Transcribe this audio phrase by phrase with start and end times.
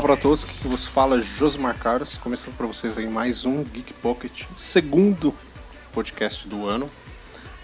[0.00, 3.92] Olá para todos, que vos fala Josmar Carlos, começando para vocês aí mais um Geek
[3.92, 5.36] Pocket, segundo
[5.92, 6.90] podcast do ano.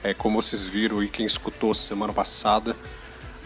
[0.05, 2.77] É, como vocês viram e quem escutou semana passada,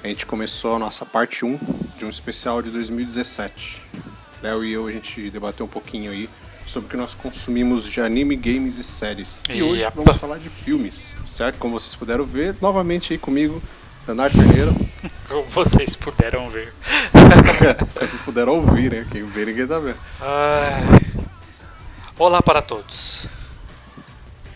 [0.02, 1.56] a gente começou a nossa parte 1
[1.98, 3.80] de um especial de 2017.
[4.42, 6.28] Léo e eu a gente debateu um pouquinho aí
[6.66, 9.44] sobre o que nós consumimos de anime, games e séries.
[9.48, 11.58] E, hoje vamos falar de filmes, certo?
[11.58, 13.62] Como vocês puderam ver, novamente aí comigo,
[14.04, 14.74] Leonardo Carneiro.
[15.30, 16.74] Como vocês puderam ver.
[17.94, 19.06] vocês puderam ouvir, né?
[19.08, 19.96] Quem vê ninguém tá vendo.
[20.20, 20.82] Ai.
[22.18, 23.26] Olá para todos.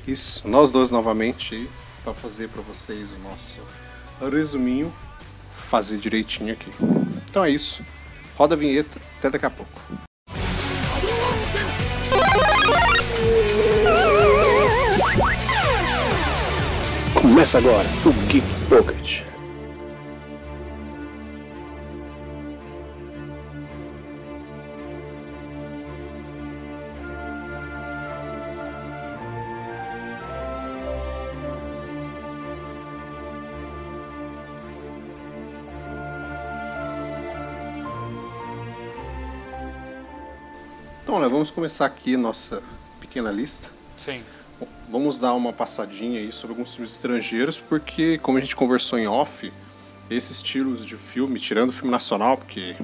[0.04, 1.70] Isso, nós dois novamente
[2.02, 3.60] para fazer para vocês o nosso
[4.32, 4.92] resuminho,
[5.48, 6.72] fazer direitinho aqui.
[7.30, 7.84] Então é isso.
[8.36, 9.80] Roda a vinheta, até daqui a pouco.
[17.14, 19.33] Começa agora o Geek Pocket.
[41.14, 42.60] Então, né, vamos começar aqui nossa
[42.98, 43.70] pequena lista.
[43.96, 44.20] Sim.
[44.58, 48.98] Bom, Vamos dar uma passadinha aí sobre alguns filmes estrangeiros, porque como a gente conversou
[48.98, 49.52] em off,
[50.10, 52.74] esses estilos de filme, tirando o filme nacional, porque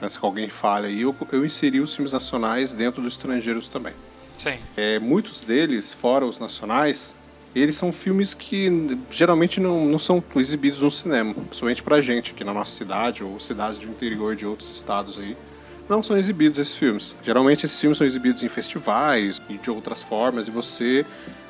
[0.00, 3.92] antes que alguém fale aí, eu, eu inseri os filmes nacionais dentro dos estrangeiros também.
[4.38, 4.56] Sim.
[4.76, 7.16] É, muitos deles, fora os nacionais,
[7.56, 12.44] eles são filmes que geralmente não, não são exibidos no cinema, principalmente pra gente aqui
[12.44, 15.36] na nossa cidade ou cidades do interior de outros estados aí.
[15.90, 17.16] Não são exibidos esses filmes.
[17.20, 21.04] Geralmente esses filmes são exibidos em festivais e de outras formas e você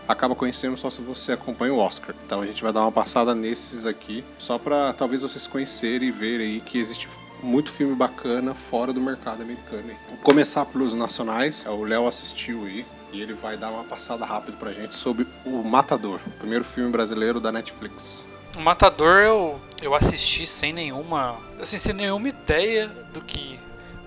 [0.08, 2.14] acaba conhecendo só se você acompanha o Oscar.
[2.24, 6.10] Então a gente vai dar uma passada nesses aqui, só pra talvez vocês conhecerem e
[6.10, 7.06] verem aí que existe
[7.42, 9.94] muito filme bacana fora do mercado americano.
[10.08, 11.66] Vou começar pelos nacionais.
[11.66, 15.62] O Léo assistiu aí e ele vai dar uma passada rápida pra gente sobre O
[15.62, 18.26] Matador, o primeiro filme brasileiro da Netflix.
[18.56, 21.36] O Matador eu, eu assisti sem nenhuma.
[21.60, 23.60] Assim, sem nenhuma ideia do que.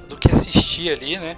[0.08, 1.38] Do que assistir ali, né?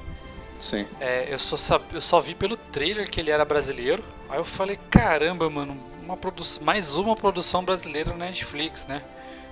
[0.59, 0.87] Sim.
[0.99, 1.83] É, eu, só sab...
[1.93, 4.03] eu só vi pelo trailer que ele era brasileiro.
[4.29, 6.43] Aí eu falei, caramba, mano, uma produ...
[6.61, 9.03] mais uma produção brasileira na Netflix, né?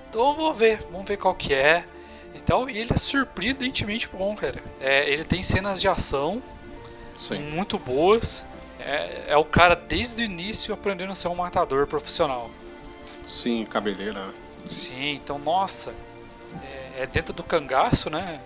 [0.08, 1.84] Então eu vou ver, vamos ver qual que é.
[2.34, 4.62] E tal, e ele é surpreendentemente bom, cara.
[4.80, 6.42] É, ele tem cenas de ação
[7.16, 7.44] Sim.
[7.50, 8.44] muito boas.
[8.80, 12.50] É, é o cara desde o início aprendendo a ser um matador profissional.
[13.26, 14.26] Sim, cabeleira.
[14.26, 14.34] né?
[14.70, 15.94] Sim, então, nossa,
[16.62, 18.40] é, é dentro do cangaço, né?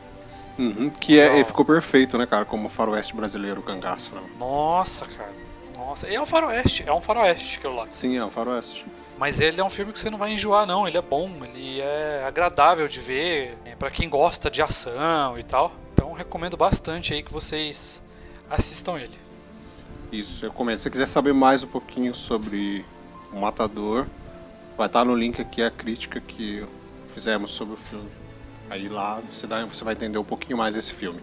[0.59, 4.23] Uhum, que é, ficou perfeito, né, cara, como faroeste brasileiro, o cangaço, né?
[4.39, 5.33] Nossa, cara.
[5.77, 7.87] Nossa, é um faroeste, é um faroeste aquilo lá.
[7.91, 8.85] Sim, é um faroeste.
[9.17, 10.87] Mas ele é um filme que você não vai enjoar, não.
[10.87, 15.43] Ele é bom, ele é agradável de ver, é pra quem gosta de ação e
[15.43, 15.73] tal.
[15.93, 18.03] Então recomendo bastante aí que vocês
[18.51, 19.19] assistam ele.
[20.13, 20.79] Isso, eu comento.
[20.79, 22.85] Se você quiser saber mais um pouquinho sobre
[23.33, 24.07] o Matador,
[24.77, 26.65] vai estar no link aqui a crítica que
[27.09, 28.09] fizemos sobre o filme.
[28.71, 31.21] Aí lá você, dá, você vai entender um pouquinho mais desse filme.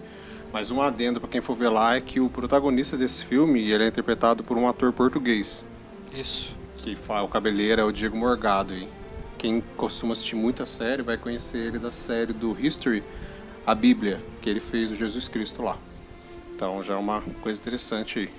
[0.51, 3.83] Mas um adendo para quem for ver lá é que o protagonista desse filme ele
[3.83, 5.65] é interpretado por um ator português,
[6.13, 6.55] Isso.
[6.77, 8.73] que faz o cabeleiro é o Diego Morgado.
[8.73, 8.87] E
[9.37, 13.03] quem costuma assistir muita série vai conhecer ele da série do History,
[13.65, 15.77] a Bíblia, que ele fez o Jesus Cristo lá.
[16.55, 18.29] Então já é uma coisa interessante aí.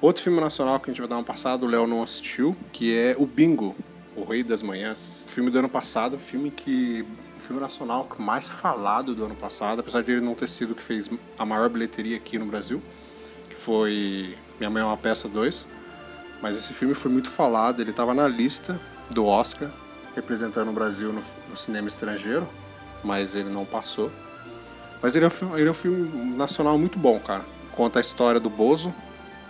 [0.00, 2.96] Outro filme nacional que a gente vai dar uma passada, o Léo não assistiu, que
[2.96, 3.74] é o Bingo,
[4.14, 5.24] O Rei das Manhãs.
[5.26, 7.04] Filme do ano passado, filme que.
[7.36, 10.74] O filme nacional mais falado do ano passado, apesar de ele não ter sido o
[10.74, 12.82] que fez a maior bilheteria aqui no Brasil,
[13.48, 15.68] que foi Minha Mãe é uma Peça 2.
[16.42, 18.80] Mas esse filme foi muito falado, ele estava na lista
[19.10, 19.70] do Oscar,
[20.14, 22.48] representando o Brasil no, no cinema estrangeiro,
[23.02, 24.10] mas ele não passou.
[25.02, 27.44] Mas ele é, um filme, ele é um filme nacional muito bom, cara.
[27.72, 28.94] Conta a história do Bozo,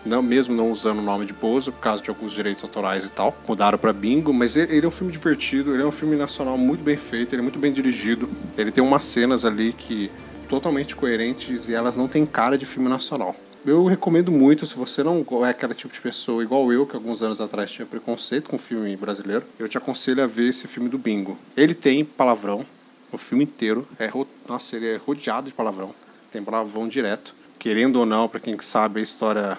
[0.06, 3.10] não, mesmo não usando o nome de Bozo, por causa de alguns direitos autorais e
[3.10, 3.36] tal.
[3.46, 6.56] Mudaram pra Bingo, mas ele, ele é um filme divertido, ele é um filme nacional
[6.56, 8.28] muito bem feito, ele é muito bem dirigido.
[8.56, 10.10] Ele tem umas cenas ali que
[10.48, 13.34] totalmente coerentes e elas não têm cara de filme nacional.
[13.64, 17.20] Eu recomendo muito, se você não é aquele tipo de pessoa igual eu, que alguns
[17.20, 20.96] anos atrás tinha preconceito com filme brasileiro, eu te aconselho a ver esse filme do
[20.96, 21.36] Bingo.
[21.56, 22.64] Ele tem palavrão,
[23.10, 23.86] o filme inteiro.
[23.98, 24.08] É,
[24.48, 25.92] nossa, ele é rodeado de palavrão.
[26.30, 27.34] Tem palavrão direto.
[27.58, 29.58] Querendo ou não, pra quem sabe a história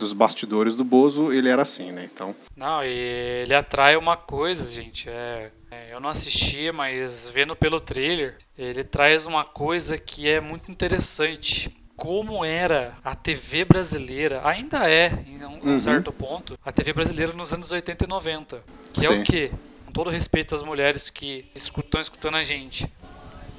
[0.00, 2.08] dos bastidores do Bozo, ele era assim, né?
[2.12, 5.08] Então, Não, e ele atrai uma coisa, gente.
[5.08, 10.40] É, é, eu não assisti, mas vendo pelo trailer, ele traz uma coisa que é
[10.40, 11.70] muito interessante.
[11.94, 15.80] Como era a TV brasileira, ainda é, em um, um Uhum.
[15.80, 18.64] certo ponto, a TV brasileira nos anos 80 e 90.
[18.94, 19.20] Que é Sim.
[19.20, 19.52] o quê?
[19.84, 22.90] Com todo respeito às mulheres que escutam escutando a gente.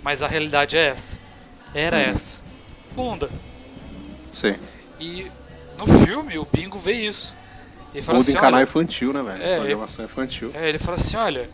[0.01, 1.19] Mas a realidade é essa.
[1.71, 2.03] Era Uhum.
[2.15, 2.41] essa.
[2.95, 3.29] bunda.
[4.31, 4.55] Sim.
[4.99, 5.31] E
[5.85, 7.33] no filme o Bingo vê isso.
[7.93, 9.43] Ele fala Muda assim, em canal infantil, né, velho?
[9.43, 10.51] É, Programação infantil.
[10.53, 11.49] é, ele fala assim, olha,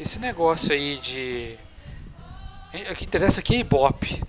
[0.00, 1.56] esse negócio aí de.
[2.90, 4.22] O que interessa aqui é Ibope.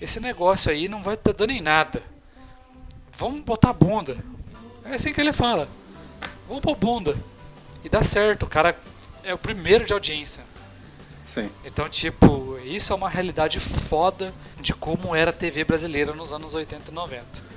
[0.00, 2.02] Esse negócio aí não vai estar dando em nada.
[3.16, 4.16] Vamos botar bunda.
[4.84, 5.68] É assim que ele fala.
[6.46, 7.16] Vamos pôr bunda.
[7.82, 8.76] E dá certo, o cara
[9.24, 10.42] é o primeiro de audiência.
[11.24, 11.50] Sim.
[11.64, 16.54] Então, tipo, isso é uma realidade foda de como era a TV brasileira nos anos
[16.54, 17.47] 80 e 90.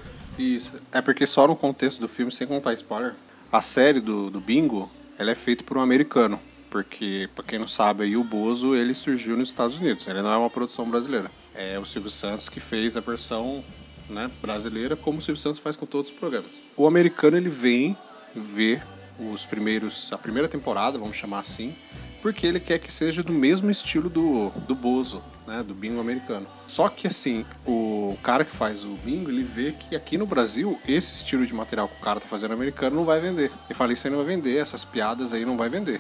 [0.42, 0.74] Isso.
[0.92, 3.14] É porque só no contexto do filme, sem contar spoiler,
[3.52, 6.40] a série do, do Bingo, ela é feita por um americano.
[6.70, 10.08] Porque, pra quem não sabe, aí o Bozo, ele surgiu nos Estados Unidos.
[10.08, 11.30] Ele não é uma produção brasileira.
[11.54, 13.64] É o Silvio Santos que fez a versão
[14.10, 16.64] né, brasileira, como o Silvio Santos faz com todos os programas.
[16.78, 17.96] O americano, ele vem
[18.34, 18.82] ver
[19.20, 21.76] os primeiros, a primeira temporada, vamos chamar assim,
[22.22, 26.46] porque ele quer que seja do mesmo estilo do, do Bozo, né, do bingo americano.
[26.68, 30.80] Só que assim, o cara que faz o bingo, ele vê que aqui no Brasil,
[30.88, 33.52] esse estilo de material que o cara tá fazendo americano não vai vender.
[33.66, 36.00] Ele fala, isso aí não vai vender, essas piadas aí não vai vender.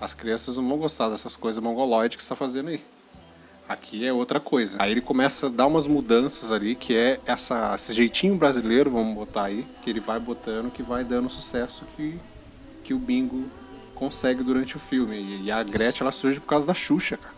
[0.00, 2.84] As crianças não vão gostar dessas coisas mongoloides que você tá fazendo aí.
[3.68, 4.78] Aqui é outra coisa.
[4.80, 9.14] Aí ele começa a dar umas mudanças ali, que é essa, esse jeitinho brasileiro, vamos
[9.14, 12.16] botar aí, que ele vai botando, que vai dando sucesso que,
[12.84, 13.46] que o bingo
[13.96, 15.42] consegue durante o filme.
[15.44, 17.34] E, a Gretchen, ela surge por causa da Xuxa, cara.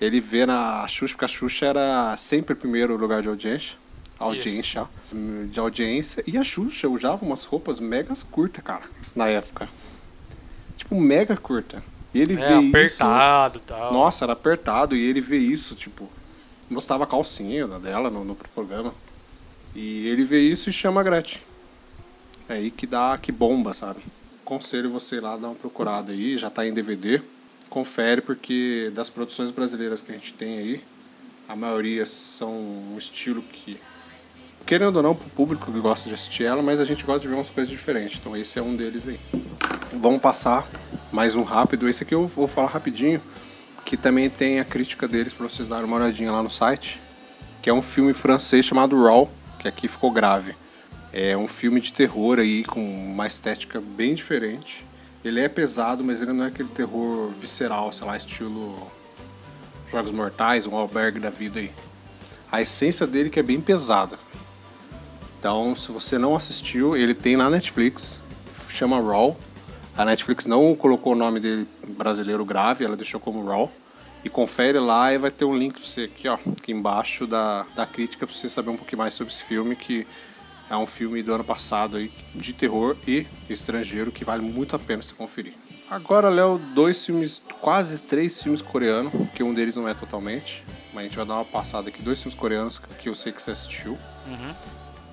[0.00, 3.74] Ele vê na Xuxa, porque a Xuxa era sempre o primeiro lugar de audiência.
[4.18, 4.86] Audiência.
[5.50, 6.22] De audiência.
[6.26, 8.84] E a Xuxa usava umas roupas megas curtas, cara,
[9.16, 9.68] na época.
[10.76, 11.82] Tipo, mega curta.
[12.14, 13.02] E ele É, vê isso.
[13.02, 13.92] apertado e tal.
[13.92, 16.08] Nossa, era apertado e ele vê isso, tipo,
[16.68, 18.94] mostrava a calcinha dela no, no programa.
[19.74, 21.40] E ele vê isso e chama a Gretchen.
[22.48, 24.02] É aí que dá, que bomba, sabe?
[24.50, 27.22] Conselho você lá dar uma procurada aí, já tá em DVD.
[27.68, 30.84] Confere, porque das produções brasileiras que a gente tem aí,
[31.48, 33.78] a maioria são um estilo que,
[34.66, 37.28] querendo ou não, pro público que gosta de assistir ela, mas a gente gosta de
[37.28, 38.18] ver umas coisas diferentes.
[38.18, 39.20] Então esse é um deles aí.
[39.92, 40.68] Vamos passar
[41.12, 41.88] mais um rápido.
[41.88, 43.22] Esse aqui eu vou falar rapidinho,
[43.84, 47.00] que também tem a crítica deles para vocês darem uma olhadinha lá no site,
[47.62, 49.30] que é um filme francês chamado Raw,
[49.60, 50.56] que aqui ficou grave.
[51.12, 54.84] É um filme de terror aí com uma estética bem diferente.
[55.24, 58.90] Ele é pesado, mas ele não é aquele terror visceral, sei lá, estilo
[59.90, 61.72] Jogos Mortais, um albergue da vida aí.
[62.50, 64.18] A essência dele que é bem pesada.
[65.38, 68.20] Então, se você não assistiu, ele tem na Netflix,
[68.68, 69.36] chama Raw.
[69.96, 73.70] A Netflix não colocou o nome dele brasileiro grave, ela deixou como Raw.
[74.22, 77.66] E confere lá e vai ter um link pra você aqui, ó, aqui embaixo da,
[77.74, 80.06] da crítica pra você saber um pouquinho mais sobre esse filme, que
[80.70, 84.78] é um filme do ano passado aí, de terror e estrangeiro, que vale muito a
[84.78, 85.54] pena você conferir.
[85.90, 91.00] Agora, Léo, dois filmes, quase três filmes coreanos, que um deles não é totalmente, mas
[91.00, 93.50] a gente vai dar uma passada aqui, dois filmes coreanos que eu sei que você
[93.50, 93.98] assistiu.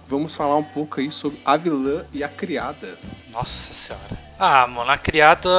[0.07, 2.97] Vamos falar um pouco aí sobre A Vilã e a Criada.
[3.29, 4.17] Nossa senhora.
[4.39, 5.49] Ah, mano, a criada.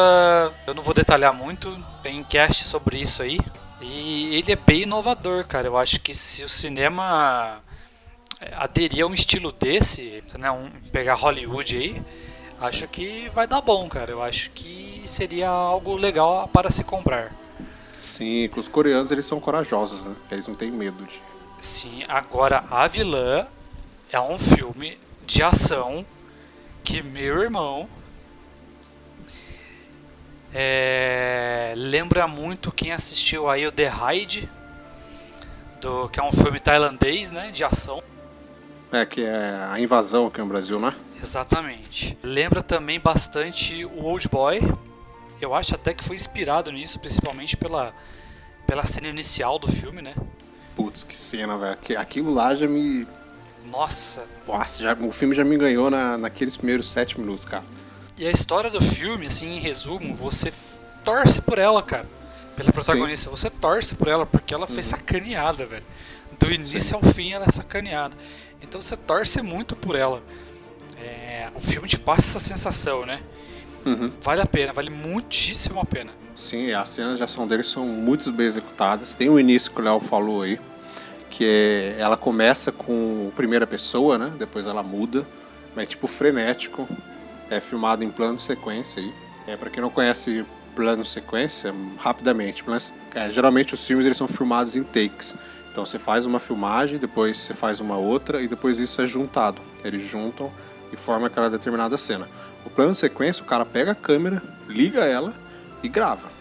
[0.67, 1.77] Eu não vou detalhar muito.
[2.03, 3.39] Tem cast sobre isso aí.
[3.81, 5.67] E ele é bem inovador, cara.
[5.67, 7.61] Eu acho que se o cinema
[8.53, 12.03] aderir a um estilo desse, né, um, pegar Hollywood aí,
[12.61, 14.11] acho que vai dar bom, cara.
[14.11, 17.33] Eu acho que seria algo legal para se comprar.
[17.99, 20.15] Sim, os coreanos eles são corajosos, né?
[20.31, 21.21] Eles não têm medo de.
[21.61, 23.47] Sim, agora a vilã
[24.11, 26.07] é um filme de ação
[26.85, 27.89] que meu irmão
[30.55, 34.49] é, lembra muito quem assistiu aí o The Raid,
[35.81, 38.03] do, que é um filme tailandês, né, de ação.
[38.91, 40.95] É, que é a invasão aqui no Brasil, né?
[41.23, 42.17] Exatamente.
[42.23, 44.61] Lembra também bastante o Old Boy.
[45.41, 47.93] Eu acho até que foi inspirado nisso, principalmente pela,
[48.67, 50.15] pela cena inicial do filme, né?
[50.75, 51.77] Putz, que cena, velho.
[51.77, 53.07] Que- Aquilo lá já me.
[53.67, 57.65] Nossa, Nossa, já- o filme já me ganhou na, naqueles primeiros sete minutos, cara.
[58.17, 60.53] E a história do filme, assim, em resumo, você
[61.05, 62.07] torce por ela, cara.
[62.57, 65.85] Pela protagonista, você torce por ela porque ela foi sacaneada, velho.
[66.39, 66.95] Do início Sim.
[66.95, 68.17] ao fim ela é sacaneada.
[68.63, 70.23] Então você torce muito por ela.
[71.01, 73.21] É, o filme te passa essa sensação, né?
[73.85, 74.13] Uhum.
[74.21, 76.11] Vale a pena, vale muitíssimo a pena.
[76.35, 79.15] Sim, as cenas de ação deles são muito bem executadas.
[79.15, 80.61] Tem o início que o Léo falou aí,
[81.31, 84.33] que é, ela começa com primeira pessoa, né?
[84.39, 85.27] Depois ela muda,
[85.75, 86.89] mas tipo frenético.
[87.51, 89.13] É filmado em plano sequência aí.
[89.47, 90.45] É, para quem não conhece
[90.77, 92.81] plano sequência, rapidamente, plano-
[93.15, 95.35] é, geralmente os filmes eles são filmados em takes.
[95.79, 99.63] Então você faz uma filmagem, depois você faz uma outra e depois isso é juntado.
[99.85, 100.53] Eles juntam
[100.93, 102.29] e formam aquela determinada cena.
[102.67, 105.33] O plano sequência, o cara pega a câmera, liga ela
[105.81, 106.33] e grava.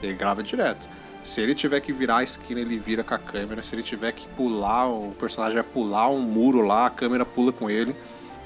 [0.00, 0.88] Ele grava direto.
[1.20, 3.60] Se ele tiver que virar a esquina, ele vira com a câmera.
[3.60, 7.50] Se ele tiver que pular, o personagem vai pular um muro lá, a câmera pula
[7.50, 7.96] com ele.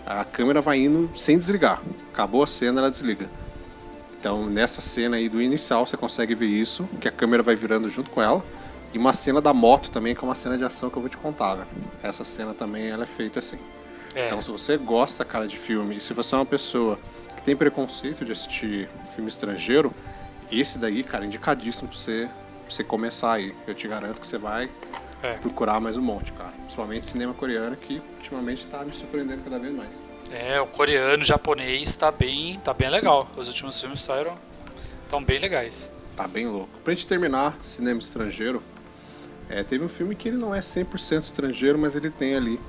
[0.06, 1.82] A câmera vai indo sem desligar.
[2.14, 3.30] Acabou a cena, ela desliga.
[4.18, 7.90] Então, nessa cena aí do inicial, você consegue ver isso, que a câmera vai virando
[7.90, 8.42] junto com ela.
[8.92, 11.08] E uma cena da moto também, que é uma cena de ação que eu vou
[11.08, 11.66] te contar, né?
[12.02, 13.58] Essa cena também ela é feita assim.
[14.14, 14.26] É.
[14.26, 16.98] Então, se você gosta, cara, de filme, e se você é uma pessoa
[17.36, 19.92] que tem preconceito de assistir filme estrangeiro,
[20.50, 22.28] esse daí, cara, é indicadíssimo pra você,
[22.64, 23.54] pra você começar aí.
[23.66, 24.70] Eu te garanto que você vai
[25.22, 25.34] É.
[25.34, 26.52] procurar mais um monte, cara.
[26.60, 30.02] Principalmente cinema coreano, que ultimamente tá me surpreendendo cada vez mais.
[30.30, 33.28] É, o coreano, o japonês tá bem, tá bem legal.
[33.36, 34.34] Os últimos filmes saíram
[35.10, 35.90] tão bem legais.
[36.16, 36.70] Tá bem louco.
[36.82, 38.62] Pra gente terminar, cinema estrangeiro,
[39.48, 42.60] é, teve um filme que ele não é 100% estrangeiro, mas ele tem ali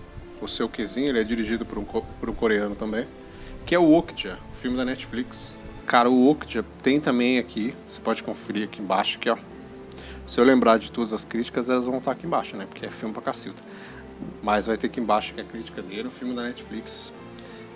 [0.42, 3.06] o seu quesinho, ele é dirigido por um, por um coreano também,
[3.66, 5.54] que é o Okja, o filme da Netflix.
[5.86, 9.38] Cara, o Okja tem também aqui, você pode conferir aqui embaixo, aqui ó.
[10.26, 12.68] Se eu lembrar de todas as críticas, elas vão estar aqui embaixo, né?
[12.70, 13.60] Porque é filme pra cacilda.
[14.44, 17.12] Mas vai ter aqui embaixo que a crítica dele, o filme da Netflix.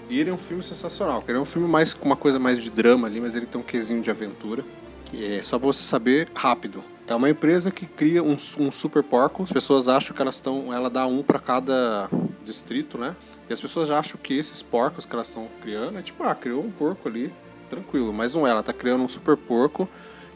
[0.10, 2.62] E ele é um filme sensacional, ele é um filme mais com uma coisa mais
[2.62, 4.64] de drama ali, mas ele tem um quesinho de aventura.
[5.12, 6.84] E é só pra você saber rápido.
[7.06, 9.44] É uma empresa que cria um, um super porco.
[9.44, 10.74] As pessoas acham que elas estão.
[10.74, 12.10] Ela dá um pra cada
[12.46, 13.16] distrito, né?
[13.50, 16.64] E as pessoas acham que esses porcos que elas estão criando é tipo, ah, criou
[16.64, 17.34] um porco ali,
[17.70, 18.14] tranquilo.
[18.14, 19.88] Mas não é, ela tá criando um super porco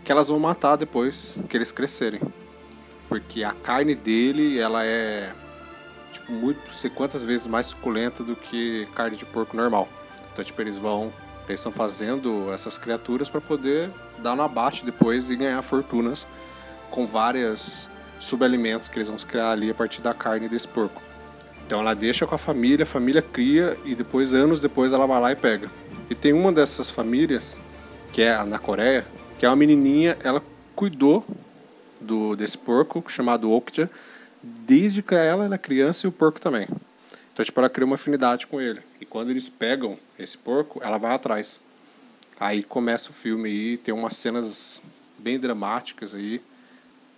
[0.04, 2.22] que elas vão matar depois que eles crescerem.
[3.08, 5.34] Porque a carne dele, ela é
[6.12, 9.88] tipo muito, sei quantas vezes mais suculenta do que carne de porco normal.
[10.34, 11.14] Então, tipo, eles vão,
[11.48, 16.28] eles estão fazendo essas criaturas para poder dar no abate depois e ganhar fortunas
[16.89, 17.89] com várias
[18.20, 21.01] subalimentos que eles vão criar ali a partir da carne desse porco.
[21.65, 25.20] Então ela deixa com a família, a família cria e depois, anos depois, ela vai
[25.20, 25.70] lá e pega.
[26.10, 27.60] E tem uma dessas famílias,
[28.13, 29.06] que é na Coreia,
[29.38, 30.41] que é uma menininha, ela
[30.75, 31.25] cuidou
[32.00, 33.89] do desse porco chamado Okja
[34.41, 36.67] desde que ela era criança e o porco também.
[37.34, 38.82] Então, tipo, ela cria uma afinidade com ele.
[39.00, 41.60] E quando eles pegam esse porco, ela vai atrás.
[42.39, 44.82] Aí começa o filme aí, tem umas cenas
[45.20, 46.41] bem dramáticas aí.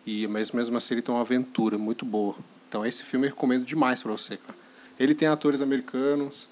[0.06, 2.36] E mas mesmo assim ele tem uma aventura muito boa.
[2.68, 4.58] Então esse filme eu recomendo demais para você, cara.
[5.00, 6.50] Ele tem atores americanos,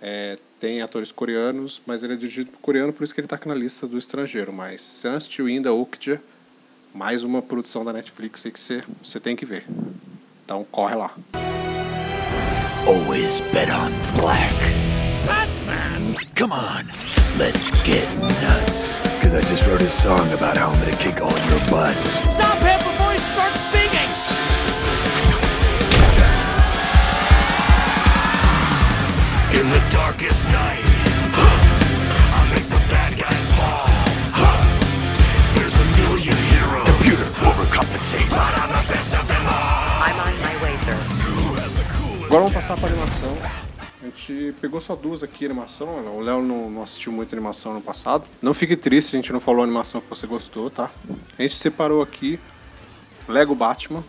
[0.00, 3.36] é, tem atores coreanos, mas ele é dirigido por coreano, por isso que ele tá
[3.36, 4.52] aqui na lista do estrangeiro.
[4.52, 6.22] Mas se não assistiu ainda Okja,
[6.94, 9.64] mais uma produção da Netflix aí que você, você tem que ver.
[10.44, 11.14] Então corre lá.
[12.86, 14.54] Always bet on black.
[15.26, 16.14] Batman!
[16.34, 16.86] Come on,
[17.38, 18.08] let's get
[18.40, 19.00] nuts.
[19.20, 22.20] Cause I just wrote a song about how I'm gonna kick all your butts.
[22.34, 22.69] Stop him
[42.24, 43.36] Agora vamos passar para animação.
[44.00, 46.06] A gente pegou só duas aqui animação.
[46.16, 48.24] O Léo não, não assistiu muito animação no passado.
[48.40, 50.90] Não fique triste, a gente não falou a animação que você gostou, tá?
[51.38, 52.40] A gente separou aqui
[53.28, 54.02] Lego Batman,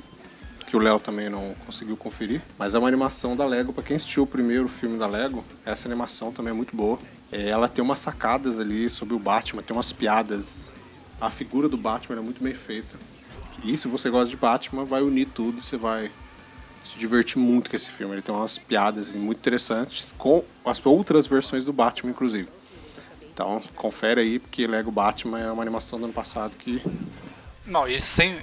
[0.71, 3.73] que o Léo também não conseguiu conferir, mas é uma animação da Lego.
[3.73, 6.97] Para quem assistiu o primeiro filme da Lego, essa animação também é muito boa.
[7.29, 10.71] É, ela tem umas sacadas ali sobre o Batman, tem umas piadas.
[11.19, 12.97] A figura do Batman é muito bem feita.
[13.65, 16.09] E se você gosta de Batman, vai unir tudo você vai
[16.81, 18.13] se divertir muito com esse filme.
[18.13, 22.47] Ele tem umas piadas muito interessantes, com as outras versões do Batman, inclusive.
[23.33, 26.81] Então, confere aí, porque Lego Batman é uma animação do ano passado que.
[27.65, 28.39] Não, isso sem,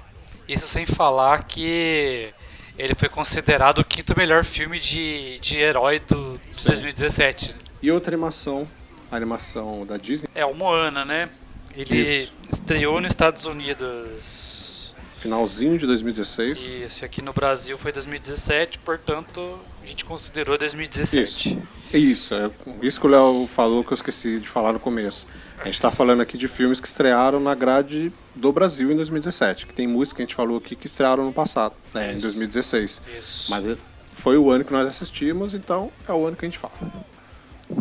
[0.49, 2.33] isso sem falar que
[2.79, 6.69] ele foi considerado o quinto melhor filme de, de herói do de Sim.
[6.69, 7.55] 2017.
[7.83, 8.67] E outra animação,
[9.11, 11.29] a animação da Disney, É o Moana, né?
[11.77, 12.33] Ele Isso.
[12.53, 14.93] estreou nos Estados Unidos.
[15.17, 16.59] finalzinho de 2016.
[16.59, 21.23] Isso, e aqui no Brasil foi 2017, portanto a gente considerou 2017.
[21.23, 21.59] Isso.
[21.93, 22.51] Isso, é
[22.83, 25.27] isso que o Léo falou que eu esqueci de falar no começo.
[25.61, 29.67] A gente está falando aqui de filmes que estrearam na grade do Brasil em 2017,
[29.67, 32.23] que tem música que a gente falou aqui que estrearam no passado, né, em Isso.
[32.23, 33.03] 2016.
[33.19, 33.51] Isso.
[33.51, 33.77] Mas é-
[34.13, 36.75] foi o ano que nós assistimos, então é o ano que a gente fala.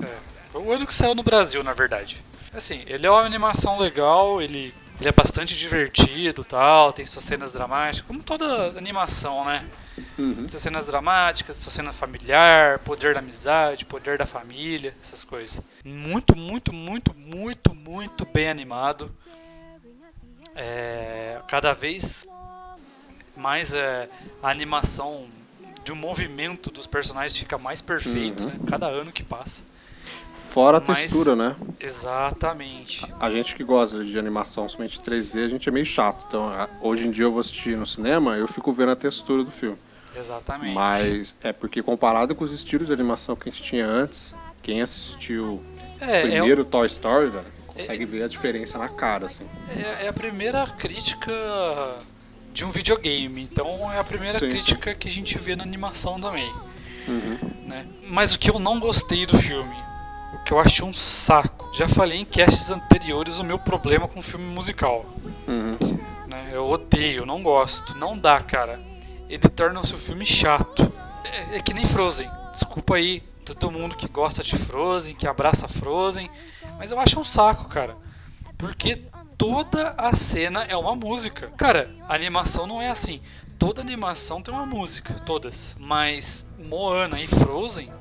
[0.02, 0.08] É,
[0.52, 2.24] foi o ano que saiu no Brasil, na verdade.
[2.54, 7.52] Assim, ele é uma animação legal, ele, ele é bastante divertido tal, tem suas cenas
[7.52, 9.66] dramáticas, como toda animação, né?
[10.18, 10.48] Uhum.
[10.50, 15.62] Suas cenas dramáticas, sua cena familiar, poder da amizade, poder da família, essas coisas.
[15.86, 19.12] Muito, muito, muito, muito, muito bem animado.
[20.56, 22.26] É, cada vez
[23.36, 24.10] mais é,
[24.42, 25.28] a animação
[25.84, 28.50] de um movimento dos personagens fica mais perfeito, Uhum.
[28.50, 28.60] né?
[28.68, 29.64] Cada ano que passa.
[30.38, 31.56] Fora a Mas- textura, né?
[31.80, 33.06] Exatamente.
[33.20, 36.26] A gente que gosta de animação somente 3D, a gente é meio chato.
[36.28, 39.44] Então, a- hoje em dia eu vou assistir no cinema, eu fico vendo a textura
[39.44, 39.78] do filme.
[40.16, 40.74] Exatamente.
[40.74, 44.82] Mas é porque comparado com os estilos de animação que a gente tinha antes, quem
[44.82, 45.64] assistiu
[46.00, 49.46] é, é, primeiro Toy Story, velho, consegue ver a diferença na cara, assim.
[49.76, 51.32] é, é a primeira crítica
[52.54, 53.42] de um videogame.
[53.44, 56.52] Então é a primeira Sim, crítica que a gente vê na animação também.
[57.08, 57.38] Uhum.
[57.68, 57.86] né?
[58.10, 59.87] Mas o que eu não gostei do filme, o
[60.48, 61.70] que eu achei um saco.
[61.74, 65.06] Já falei em casts anteriores o meu problema com filme musical.
[65.46, 66.00] Uhum.
[66.26, 66.52] né?
[66.54, 67.94] Eu odeio, não gosto.
[67.98, 68.80] Não dá, cara.
[69.30, 70.90] Ele torna o seu filme chato.
[71.26, 72.32] É, é que nem Frozen.
[72.54, 76.32] Desculpa aí todo mundo que gosta de Frozen, que abraça Frozen.
[76.80, 77.98] Mas eu acho um saco, cara.
[78.58, 79.02] Porque
[79.38, 81.52] toda a cena é uma música.
[81.58, 83.20] Cara, a animação não é assim.
[83.60, 85.76] Toda animação tem uma música, todas.
[85.78, 87.92] Mas Moana e Frozen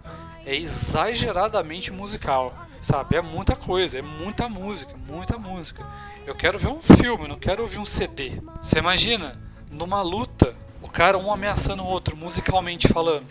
[0.47, 2.55] é exageradamente musical.
[2.81, 3.17] Sabe?
[3.17, 5.85] É muita coisa, é muita música, muita música.
[6.25, 8.41] Eu quero ver um filme, não quero ouvir um CD.
[8.63, 9.37] Você imagina,
[9.71, 13.27] numa luta, o cara um ameaçando o outro, musicalmente falando.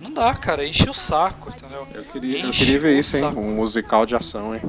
[0.00, 1.86] Não dá, cara, enche o saco, entendeu?
[1.94, 3.24] Eu queria, eu queria ver isso, hein?
[3.24, 4.62] Um musical de ação, hein?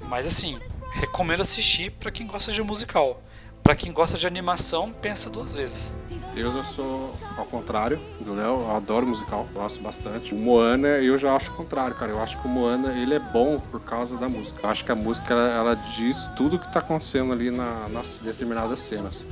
[0.00, 0.58] Mas assim,
[0.92, 3.20] recomendo assistir pra quem gosta de musical.
[3.62, 5.94] Pra quem gosta de animação, pensa duas vezes.
[6.34, 10.34] Eu já sou ao contrário do Léo, eu adoro musical, gosto bastante.
[10.34, 12.12] O Moana, eu já acho o contrário, cara.
[12.12, 14.60] Eu acho que o Moana, ele é bom por causa da música.
[14.62, 17.88] Eu acho que a música, ela, ela diz tudo o que tá acontecendo ali na,
[17.88, 19.26] nas determinadas cenas.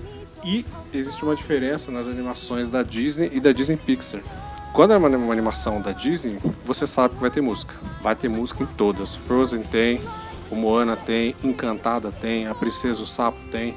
[0.44, 4.20] E existe uma diferença nas animações da Disney e da Disney Pixar.
[4.72, 7.74] Quando é uma, uma animação da Disney, você sabe que vai ter música.
[8.02, 9.14] Vai ter música em todas.
[9.14, 10.00] Frozen tem,
[10.50, 13.76] o Moana tem, Encantada tem, a Princesa o Sapo tem.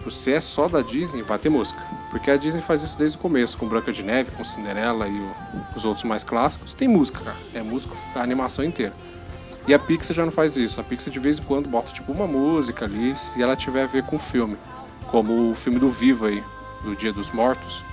[0.00, 1.78] Tipo, se é só da Disney, vai ter música.
[2.10, 5.12] Porque a Disney faz isso desde o começo, com Branca de Neve, com Cinderela e
[5.12, 5.32] o-
[5.76, 6.72] os outros mais clássicos.
[6.72, 7.36] Tem música, cara.
[7.54, 8.94] É música a animação inteira.
[9.68, 10.80] E a Pixar já não faz isso.
[10.80, 13.86] A Pixar de vez em quando bota tipo uma música ali, se ela tiver a
[13.86, 14.56] ver com o filme.
[15.08, 16.42] Como o filme do Viva aí,
[16.82, 17.84] do Dia dos Mortos.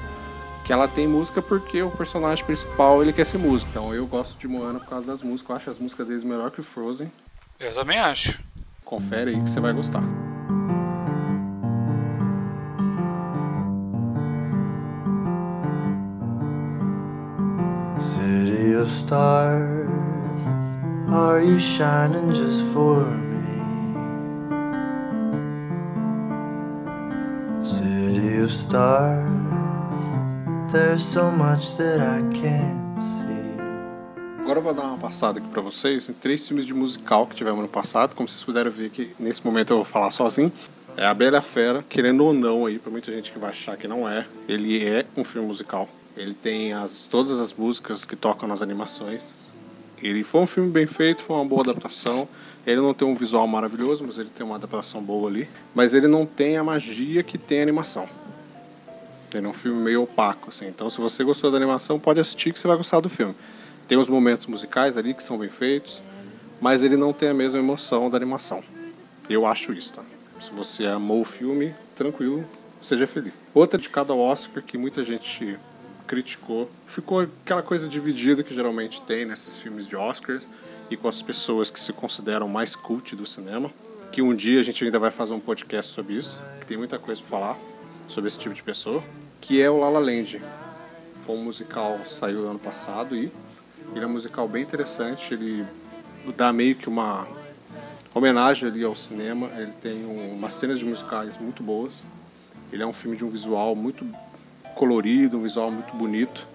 [0.63, 3.69] Que ela tem música porque o personagem principal ele quer ser músico.
[3.71, 5.49] Então eu gosto de Moana por causa das músicas.
[5.49, 7.11] Eu acho as músicas deles melhor que o Frozen.
[7.59, 8.39] Eu também acho.
[8.85, 10.03] Confere aí que você vai gostar.
[19.07, 19.87] Stars,
[21.09, 23.37] are you shining just for me?
[27.63, 29.31] City of stars,
[30.73, 34.41] there's so much that I can't see.
[34.41, 37.35] Agora eu vou dar uma passada aqui pra vocês em três filmes de musical que
[37.37, 38.13] tivemos no passado.
[38.13, 40.51] Como vocês puderam ver que nesse momento eu vou falar sozinho.
[40.97, 43.87] É A Bela Fera, querendo ou não aí, pra muita gente que vai achar que
[43.87, 45.87] não é, ele é um filme musical.
[46.17, 49.35] Ele tem as, todas as músicas que tocam nas animações.
[50.01, 52.27] Ele foi um filme bem feito, foi uma boa adaptação.
[52.65, 55.47] Ele não tem um visual maravilhoso, mas ele tem uma adaptação boa ali.
[55.75, 58.09] Mas ele não tem a magia que tem a animação.
[59.31, 60.67] Ele é um filme meio opaco, assim.
[60.67, 63.35] Então, se você gostou da animação, pode assistir que você vai gostar do filme.
[63.87, 66.01] Tem os momentos musicais ali que são bem feitos,
[66.59, 68.63] mas ele não tem a mesma emoção da animação.
[69.29, 70.03] Eu acho isso, tá?
[70.39, 72.43] Se você amou o filme, tranquilo,
[72.81, 73.33] seja feliz.
[73.53, 75.59] Outra de cada Oscar que muita gente
[76.07, 80.47] criticou, ficou aquela coisa dividida que geralmente tem nesses filmes de Oscars
[80.89, 83.71] e com as pessoas que se consideram mais cult do cinema.
[84.11, 86.97] Que um dia a gente ainda vai fazer um podcast sobre isso, que tem muita
[86.97, 87.59] coisa para falar
[88.07, 89.03] sobre esse tipo de pessoa,
[89.41, 90.41] que é o La La Land.
[91.25, 93.29] Foi um musical saiu ano passado e
[93.93, 95.65] ele é um musical bem interessante, ele
[96.37, 97.27] dá meio que uma
[98.13, 102.05] homenagem ali ao cinema, ele tem um, umas cenas de musicais muito boas.
[102.71, 104.05] Ele é um filme de um visual muito
[104.77, 106.47] colorido, um visual muito bonito.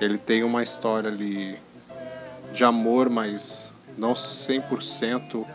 [0.00, 1.58] Ele tem uma história ali
[2.52, 5.46] de amor, mas não 100%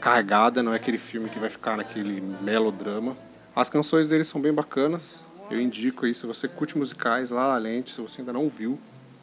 [0.00, 3.16] carregada, não é aquele filme que vai ficar naquele melodrama.
[3.54, 5.24] As canções dele são bem bacanas.
[5.50, 8.78] Eu indico aí, se você curte musicais, lá La Lente, se você ainda não viu,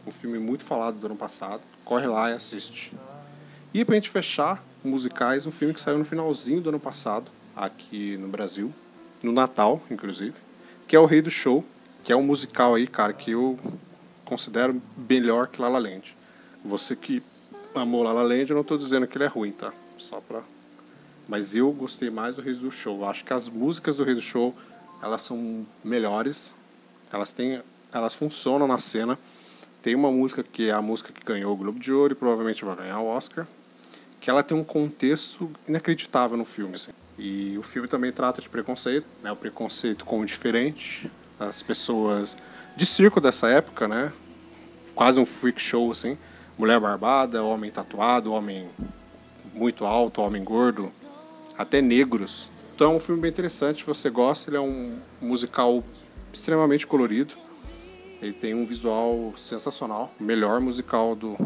[0.05, 2.93] um filme muito falado do ano passado, corre lá e assiste.
[3.73, 8.17] E pra gente fechar, musicais, um filme que saiu no finalzinho do ano passado, aqui
[8.17, 8.73] no Brasil,
[9.23, 10.35] no Natal, inclusive,
[10.87, 11.63] que é O Rei do Show,
[12.05, 13.57] que é um musical aí, cara, que eu
[14.23, 16.15] considero melhor que La La Land.
[16.63, 17.21] Você que
[17.73, 19.73] amou La La Land, eu não tô dizendo que ele é ruim, tá?
[19.97, 20.43] Só pra...
[21.27, 22.99] Mas eu gostei mais do Rei do Show.
[22.99, 24.55] Eu acho que as músicas do Rei do Show,
[25.01, 26.53] elas são melhores,
[27.11, 27.59] elas têm,
[27.91, 29.17] elas funcionam na cena.
[29.81, 32.63] Tem uma música que é a música que ganhou o Globo de Ouro e provavelmente
[32.63, 33.47] vai ganhar o Oscar,
[34.21, 36.75] que ela tem um contexto inacreditável no filme.
[36.75, 36.91] Assim.
[37.17, 39.31] E o filme também trata de preconceito, né?
[39.31, 42.37] o preconceito com o diferente, as pessoas
[42.75, 44.11] de circo dessa época, né?
[44.95, 46.17] quase um freak show, assim,
[46.57, 48.67] mulher barbada, homem tatuado, homem
[49.53, 50.89] muito alto, homem gordo,
[51.57, 52.49] até negros.
[52.73, 55.83] Então é um filme bem interessante, se você gosta, ele é um musical
[56.33, 57.35] extremamente colorido.
[58.21, 61.37] Ele tem um visual sensacional, melhor musical do,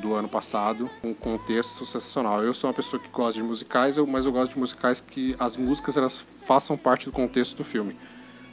[0.00, 2.42] do ano passado, um contexto sensacional.
[2.42, 5.56] Eu sou uma pessoa que gosta de musicais, mas eu gosto de musicais que as
[5.56, 7.96] músicas elas façam parte do contexto do filme.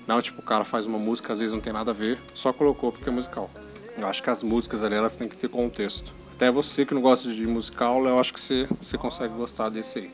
[0.08, 2.52] Não, tipo, o cara faz uma música, às vezes não tem nada a ver, só
[2.52, 3.50] colocou porque é musical.
[3.98, 6.14] Eu acho que as músicas ali, elas têm que ter contexto.
[6.36, 10.00] Até você que não gosta de musical, eu acho que você, você consegue gostar desse
[10.00, 10.12] aí.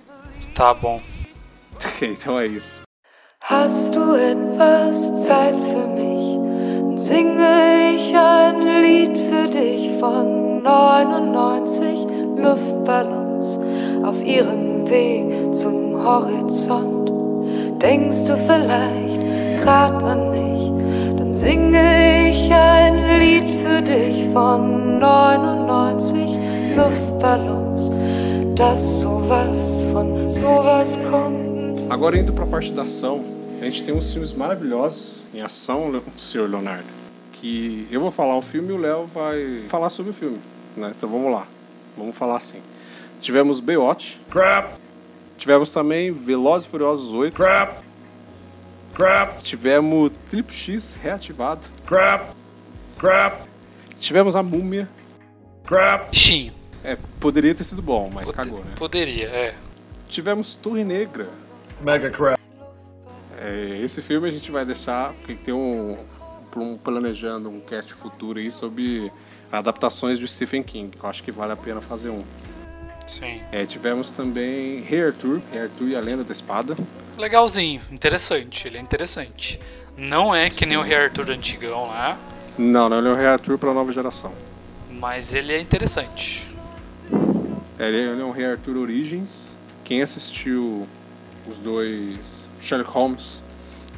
[0.54, 1.02] Tá bom.
[2.02, 2.82] então é isso.
[3.50, 6.38] Hast du etwas Zeit für mich?
[7.00, 12.08] Singe ich ein Lied für dich von 99
[12.43, 13.60] Luftballons
[14.04, 17.10] auf ihrem Weg zum Horizont.
[17.82, 19.07] Denkst du vielleicht
[19.62, 20.72] grad an mich?
[21.17, 26.38] Dann singe ich ein Lied für dich von 99
[26.76, 27.91] Luftballons,
[28.56, 31.82] dass sowas von sowas kommt.
[31.89, 33.26] Agora indo pra parte da ação,
[33.62, 36.86] a gente tem uns filmes maravilhosos em ação, senhor Leonardo.
[37.32, 40.39] Que eu vou falar o filme e o Léo vai falar sobre o filme.
[40.76, 40.91] Né?
[40.96, 41.48] Então vamos lá.
[41.98, 42.60] Vamos falar assim.
[43.22, 44.20] Tivemos Baywatch.
[44.30, 44.78] Crap,
[45.38, 47.36] Tivemos também Velozes e Furiosos 8.
[47.36, 47.78] crap,
[49.02, 51.68] crap, Tivemos Trip X reativado.
[51.86, 52.32] crap,
[52.98, 53.48] crap,
[54.00, 54.90] Tivemos a Múmia.
[55.66, 56.52] crap, Xinho.
[56.84, 58.74] É, poderia ter sido bom, mas Pode- cagou, né?
[58.76, 59.56] Poderia, é.
[60.08, 61.30] Tivemos Torre Negra.
[61.82, 62.40] mega crap.
[63.40, 65.96] É, esse filme a gente vai deixar, porque tem um,
[66.56, 69.12] um planejando um cast futuro aí sobre
[69.52, 72.24] adaptações de Stephen King, que eu acho que vale a pena fazer um.
[73.08, 73.41] Sim.
[73.52, 76.76] É, tivemos também Rei Arthur, Rei Arthur e a Lenda da Espada.
[77.17, 79.60] Legalzinho, interessante, ele é interessante.
[79.98, 80.89] Não é que nem o Sim.
[80.89, 82.17] Rei Arthur antigão lá,
[82.58, 84.34] Não, não, ele é o Rei Arthur para a nova geração.
[84.91, 86.48] mas ele é interessante.
[87.80, 89.52] É, Ele é um Rei Arthur Origins.
[89.84, 90.88] Quem assistiu
[91.48, 93.41] os dois Sherlock Holmes,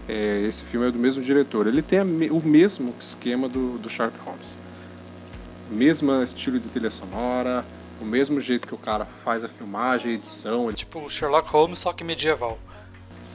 [0.08, 1.65] é, esse filme é do mesmo diretor.
[1.67, 4.58] Ele tem me- o mesmo esquema do, do Sherlock Holmes.
[5.72, 7.63] Mesmo estilo de trilha sonora,
[8.02, 10.68] o mesmo jeito que o cara faz a filmagem, a edição.
[10.68, 10.78] Ele...
[10.78, 12.58] Tipo Sherlock Holmes, só que medieval.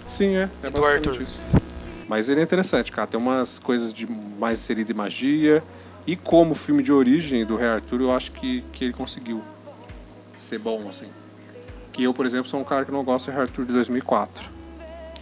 [0.06, 1.22] Sim, é, é do basicamente Arthur.
[1.22, 1.42] isso.
[2.08, 3.06] Mas ele é interessante, cara.
[3.06, 5.62] Tem umas coisas de mais inserido em magia.
[6.06, 9.42] E como filme de origem do Rei Arthur, eu acho que, que ele conseguiu
[10.36, 11.06] ser bom, assim.
[11.92, 14.50] Que eu, por exemplo, sou um cara que não gosta do Rei Arthur de 2004.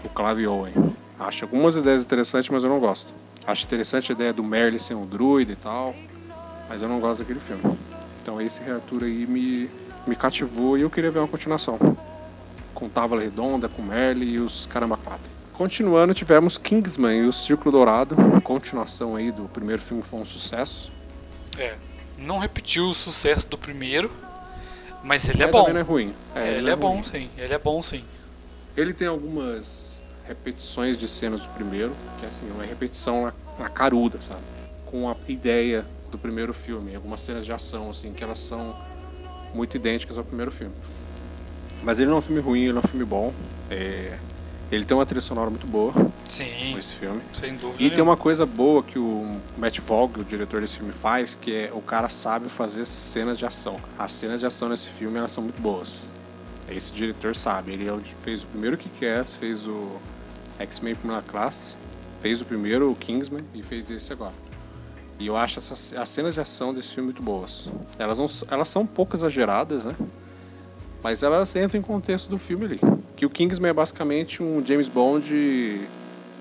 [0.05, 0.73] O Clive Owen.
[1.21, 3.15] Acho algumas ideias interessantes, mas eu não gosto.
[3.47, 5.95] Acho interessante a ideia do Merlin ser um druida e tal.
[6.69, 7.63] Mas eu não gosto daquele filme.
[8.23, 9.69] Então esse Rei Arthur aí me,
[10.07, 11.77] me cativou e eu queria ver uma continuação
[12.73, 15.21] com Távola Redonda, com Merle e os Caramba 4.
[15.53, 20.25] Continuando, tivemos Kingsman e o Círculo Dourado, continuação aí do primeiro filme que foi um
[20.25, 20.91] sucesso.
[21.59, 21.75] É.
[22.17, 24.11] Não repetiu o sucesso do primeiro,
[25.03, 25.59] mas ele é Mas bom.
[25.59, 26.15] também não é ruim.
[26.35, 27.03] É, ele não é bom, ruim.
[27.05, 27.31] sim.
[27.37, 28.05] Ele é bom, sim.
[28.77, 34.21] Ele tem algumas repetições de cenas do primeiro, que assim, uma repetição na, na caruda,
[34.21, 34.41] sabe?
[34.87, 36.95] Com a ideia do primeiro filme.
[36.95, 38.77] Algumas cenas de ação, assim, que elas são
[39.53, 40.75] muito idênticas ao primeiro filme.
[41.83, 43.35] Mas ele não é um filme ruim, ele é um filme bom.
[43.69, 44.17] É,
[44.71, 45.93] Ele tem uma trilha sonora muito boa
[46.29, 47.21] Sim, com esse filme.
[47.35, 47.83] sem dúvida.
[47.83, 51.55] E tem uma coisa boa que o Matt Vaughn, o diretor desse filme, faz, que
[51.55, 53.79] é o cara sabe fazer cenas de ação.
[53.99, 56.07] As cenas de ação nesse filme elas são muito boas.
[56.71, 57.73] Esse diretor sabe.
[57.73, 60.01] Ele é fez o primeiro Kick-Ass, fez o
[60.59, 61.77] X-Men Primeira Classe,
[62.21, 64.35] fez o primeiro o Kingsman e fez esse agora.
[65.23, 67.71] E eu acho essas, as cenas de ação desse filme muito boas.
[67.97, 69.95] Elas, não, elas são um pouco exageradas, né?
[71.01, 72.81] Mas elas entram em contexto do filme ali.
[73.15, 75.81] Que o Kingsman é basicamente um James Bond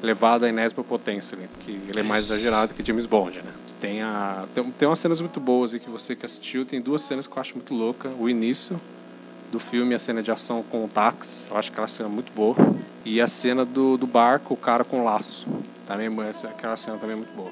[0.02, 1.48] levado à enésima potência ali.
[1.60, 3.54] Que ele é mais exagerado que James Bond, né?
[3.80, 6.66] Tem, a, tem, tem umas cenas muito boas aí que você que assistiu.
[6.66, 8.10] Tem duas cenas que eu acho muito louca.
[8.20, 8.82] O início
[9.52, 11.46] do filme, a cena de ação com o táxi.
[11.52, 12.56] Eu acho aquela cena muito boa.
[13.06, 15.48] E a cena do, do barco, o cara com laço.
[15.86, 17.52] Também, é- aquela cena também é muito boa.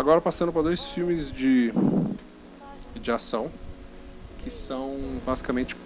[0.00, 1.74] Agora passando para dois filmes de,
[2.94, 3.52] de ação
[4.38, 5.76] que são basicamente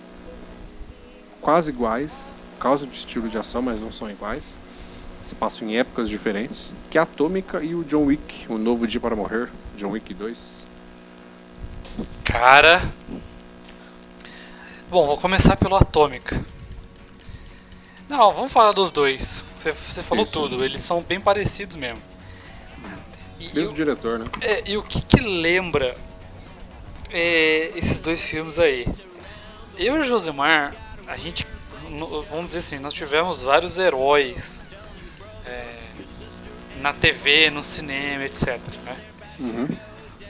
[1.41, 4.57] quase iguais, por causa de estilo de ação, mas não são iguais.
[5.21, 8.87] Se passam em épocas diferentes, que é a Atômica e o John Wick, o novo
[8.87, 10.69] Dia para Morrer, John Wick 2.
[12.23, 12.89] Cara.
[14.89, 16.41] Bom, vou começar pelo Atômica.
[18.09, 19.45] Não, vamos falar dos dois.
[19.59, 20.35] Você, você falou Isso.
[20.35, 22.14] tudo, eles são bem parecidos mesmo.
[23.53, 24.27] E, Mesmo o- diretor, né?
[24.41, 25.97] é, e o que que lembra
[27.11, 28.87] é, esses dois filmes aí?
[29.77, 30.75] Eu e o Josimar,
[31.07, 31.47] a gente,
[32.31, 34.63] vamos dizer assim, nós tivemos vários heróis
[35.47, 35.67] é,
[36.81, 38.59] na TV, no cinema, etc.
[38.85, 38.97] Né?
[39.41, 39.69] Uhum.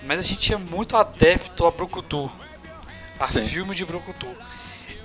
[0.04, 2.30] Mas a gente é muito adepto a Brucutu.
[3.18, 3.46] A Sim.
[3.46, 4.26] filme de Brucutu.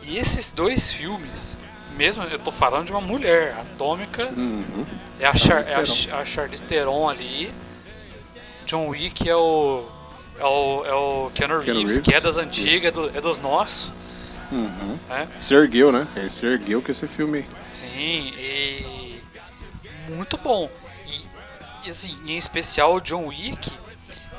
[0.04, 1.56] E esses dois filmes,
[1.96, 4.86] mesmo eu tô falando de uma mulher, atômica, Uhum.
[5.20, 7.54] é a, Char, é a, a Charlize Theron ali.
[8.70, 9.84] John Wick é o.
[10.38, 13.20] É o, é o Keanu, Keanu Reeves, Reeves, que é das antigas, é, do- é
[13.20, 13.92] dos nossos.
[14.52, 14.98] Uhum.
[15.10, 15.28] Né?
[15.40, 16.08] Se ergueu, né?
[16.16, 17.46] Ele se ergueu com esse filme.
[17.64, 17.88] Sim,
[18.38, 19.20] e.
[20.10, 20.70] Muito bom.
[21.08, 23.72] E, e, assim, em especial o John Wick,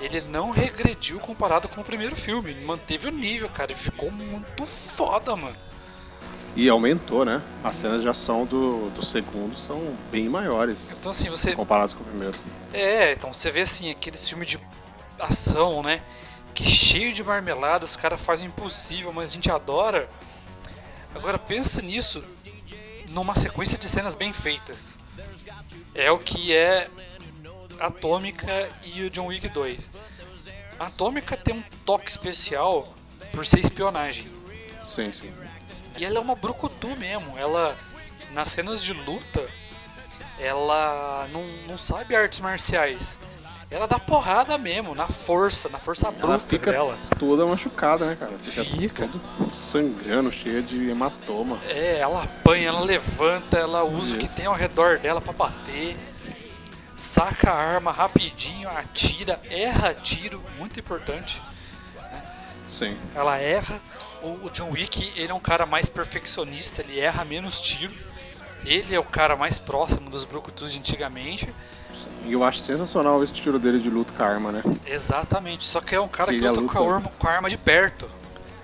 [0.01, 2.51] ele não regrediu comparado com o primeiro filme.
[2.51, 3.73] Ele manteve o nível, cara.
[3.73, 5.57] Ele ficou muito foda, mano.
[6.57, 7.41] E aumentou, né?
[7.63, 11.53] As cenas de ação do, do segundo são bem maiores Então, assim, você.
[11.55, 12.37] comparados com o primeiro.
[12.73, 14.61] É, então você vê assim, aqueles filmes de
[15.19, 16.03] ação, né?
[16.53, 20.09] Que cheio de marmelada, os caras fazem o impossível, mas a gente adora.
[21.15, 22.23] Agora pensa nisso
[23.11, 24.99] numa sequência de cenas bem feitas.
[25.95, 26.89] É o que é
[27.79, 29.91] Atômica e o John Wick 2.
[30.79, 32.93] A Atômica tem um toque especial
[33.33, 34.29] por ser espionagem.
[34.85, 35.33] Sim, sim.
[36.01, 37.37] E ela é uma brucutu mesmo.
[37.37, 37.77] Ela,
[38.33, 39.47] nas cenas de luta,
[40.39, 43.19] ela não, não sabe artes marciais.
[43.71, 46.97] Ela dá porrada mesmo, na força, na força Ela bruta fica dela.
[47.19, 48.33] toda machucada, né, cara?
[48.39, 49.11] Fica, Fica.
[49.53, 51.59] sangrando, cheia de hematoma.
[51.69, 54.37] É, ela apanha, ela levanta, ela usa o que Isso.
[54.37, 55.97] tem ao redor dela pra bater.
[56.97, 61.41] Saca a arma rapidinho, atira, erra tiro, muito importante.
[62.71, 62.97] Sim.
[63.15, 63.81] Ela erra.
[64.23, 67.93] O, o John Wick, ele é um cara mais perfeccionista, ele erra menos tiro.
[68.65, 71.49] Ele é o cara mais próximo dos brucutus de antigamente.
[72.27, 74.63] E eu acho sensacional esse tiro dele de luta com a arma, né?
[74.87, 77.31] Exatamente, só que é um cara que Ele luta, luta- Com, a arma, com a
[77.31, 78.07] arma de perto.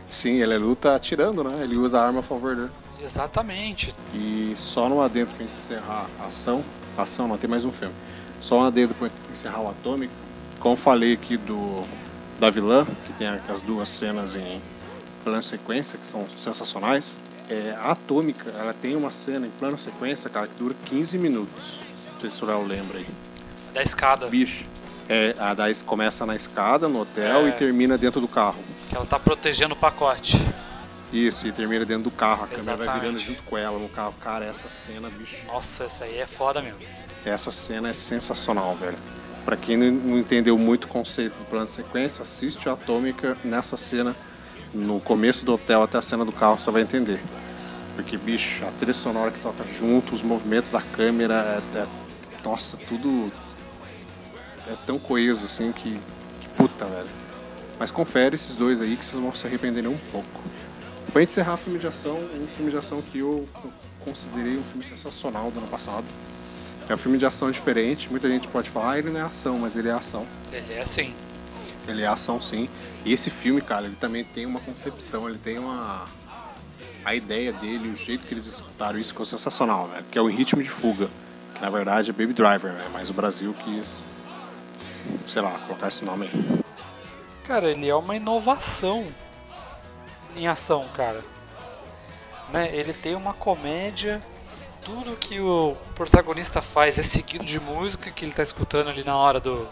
[0.09, 1.65] Sim, ele luta atirando, né?
[1.65, 2.71] Ele usa a arma a favor dele.
[3.03, 3.95] Exatamente.
[4.15, 6.63] E só no adentro pra encerrar a ação.
[6.97, 7.95] A ação não, tem mais um filme.
[8.39, 10.13] Só um adentro pra encerrar o Atômico.
[10.61, 11.83] Como falei aqui do
[12.39, 14.61] da vilã, que tem as duas cenas em
[15.25, 17.17] plano sequência, que são sensacionais.
[17.49, 21.81] É, a Atômica, ela tem uma cena em plano sequência, cara, que dura 15 minutos.
[22.15, 23.07] Não sei se o Léo lembra aí.
[23.73, 24.27] Da escada.
[24.29, 24.65] Bicho.
[25.09, 27.49] É, a da começa na escada, no hotel, É.
[27.49, 28.59] e termina dentro do carro.
[28.89, 30.41] Que ela tá protegendo o pacote.
[31.13, 32.45] Isso, e termina dentro do carro.
[32.45, 33.01] A câmera vai Exatamente.
[33.01, 34.15] virando junto com ela no carro.
[34.21, 35.47] Cara, essa cena, bicho.
[35.47, 36.81] Nossa, essa aí é foda mesmo.
[37.25, 38.99] Essa cena é sensacional, velho.
[39.47, 43.77] Pra quem não- entendeu muito o conceito do plano de sequência, assiste a Atômica nessa
[43.77, 44.15] cena,
[44.75, 47.21] no começo do hotel até a cena do carro, você vai entender.
[47.95, 51.87] Porque, bicho, a trilha sonora que toca junto, os movimentos da câmera, é, é-
[52.45, 53.33] nossa, tudo
[54.67, 55.93] é tão coeso assim que,
[56.41, 57.07] que puta, velho.
[57.79, 60.41] Mas confere esses dois aí que vocês vão se arrepender um pouco.
[61.13, 63.49] Pra encerrar filme de ação, um filme de ação que eu
[64.05, 66.05] considerei um filme sensacional do ano passado.
[66.89, 68.09] É um filme de ação diferente.
[68.11, 70.27] Muita gente pode falar, ah, ele não é ação, mas ele é ação.
[70.53, 71.15] Ele é assim.
[71.89, 72.69] Ele é ação sim.
[73.05, 76.07] E esse filme, cara, ele também tem uma concepção, ele tem uma.
[77.05, 80.05] A ideia dele, o jeito que eles escutaram isso ficou sensacional, velho.
[80.11, 81.09] Que é o Ritmo de Fuga.
[81.55, 82.89] Que na verdade é Baby Driver, né?
[82.93, 84.03] Mas o Brasil quis.
[85.27, 86.61] Sei lá, colocar esse nome aí.
[87.47, 89.07] Cara, ele é uma inovação
[90.35, 91.23] em ação, cara.
[92.53, 92.71] Né?
[92.73, 94.21] Ele tem uma comédia.
[94.87, 99.17] Tudo que o protagonista faz é seguido de música que ele tá escutando ali na
[99.17, 99.67] hora do.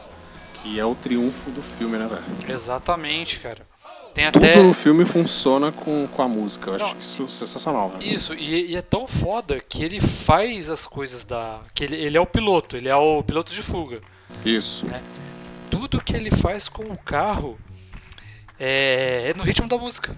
[0.54, 2.52] Que é o triunfo do filme, né, velho?
[2.52, 3.64] Exatamente, cara.
[4.12, 4.60] Tem Tudo até.
[4.60, 6.70] no filme funciona com, com a música.
[6.70, 8.02] Eu acho Não, isso sensacional, velho.
[8.02, 11.60] Isso, e, e é tão foda que ele faz as coisas da.
[11.72, 14.00] que ele, ele é o piloto, ele é o piloto de fuga.
[14.44, 14.84] Isso.
[15.70, 17.56] Tudo que ele faz com o carro
[18.58, 20.16] é, é no ritmo da música.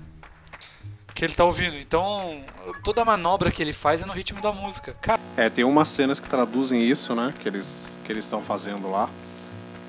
[1.16, 1.76] Que ele tá ouvindo.
[1.78, 2.44] Então,
[2.84, 4.94] toda a manobra que ele faz é no ritmo da música.
[5.34, 7.32] É, tem umas cenas que traduzem isso, né?
[7.40, 9.08] Que eles que eles estão fazendo lá.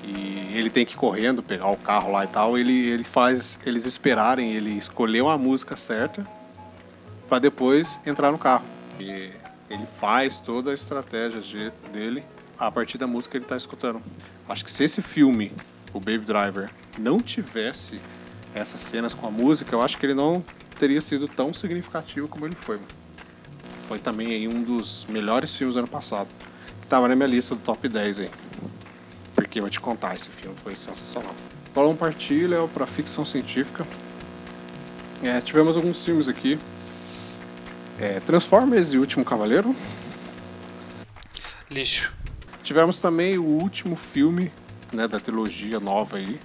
[0.02, 2.56] E ele tem que ir correndo, pegar o carro lá e tal.
[2.56, 6.26] Ele, ele faz eles esperarem, ele escolheu a música certa
[7.28, 8.64] para depois entrar no carro.
[8.98, 9.30] E
[9.68, 12.24] ele faz toda a estratégia de- dele
[12.58, 14.02] a partir da música que ele tá escutando.
[14.48, 15.52] Acho que se esse filme,
[15.92, 18.00] o Baby Driver, não tivesse
[18.54, 20.42] essas cenas com a música, eu acho que ele não
[20.78, 22.76] teria sido tão significativo como ele foi.
[22.76, 22.88] mano
[23.88, 26.28] foi também aí um dos melhores filmes do ano passado.
[26.82, 28.30] Que tava na minha lista do top 10 aí.
[29.34, 31.34] Porque eu vou te contar, esse filme foi sensacional.
[31.98, 33.86] Partir, Léo, pra ficção científica.
[35.22, 36.58] É, tivemos alguns filmes aqui.
[37.98, 39.74] É, Transformers e o Último Cavaleiro.
[41.70, 42.12] lixo.
[42.62, 44.52] Tivemos também o último filme
[44.92, 46.38] né, da trilogia nova aí.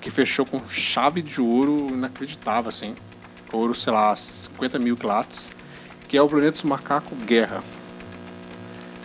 [0.00, 2.94] Que fechou com chave de ouro inacreditável, assim.
[3.52, 5.52] Ouro, sei lá, 50 mil quilates.
[6.08, 7.62] Que é o Planeta dos Macacos Guerra.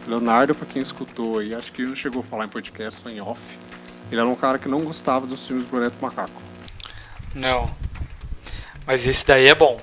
[0.07, 3.19] Leonardo, pra quem escutou aí, acho que não chegou a falar em podcast, só em
[3.21, 3.57] off.
[4.11, 6.41] Ele era um cara que não gostava dos filmes do Planeta Macaco.
[7.33, 7.75] Não.
[8.85, 9.81] Mas esse daí é bom.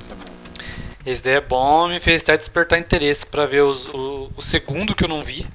[0.00, 0.24] Isso é bom.
[1.04, 4.94] Esse daí é bom, me fez até despertar interesse pra ver os- o, o segundo
[4.94, 5.46] que eu não vi.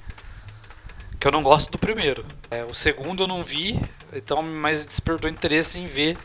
[1.20, 2.24] Que eu não gosto do primeiro.
[2.50, 3.80] É, o segundo eu não vi,
[4.12, 6.18] então mas despertou interesse em ver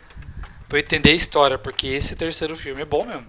[0.67, 3.25] pra entender a história, porque esse terceiro filme é bom mesmo.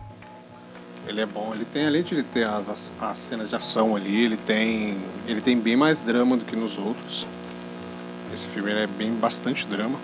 [1.06, 3.96] Ele é bom, ele tem, além de ele ter as, as, as cenas de ação
[3.96, 4.98] ali, ele tem.
[5.26, 7.26] Ele tem bem mais drama do que nos outros.
[8.32, 9.98] Esse filme é bem bastante drama.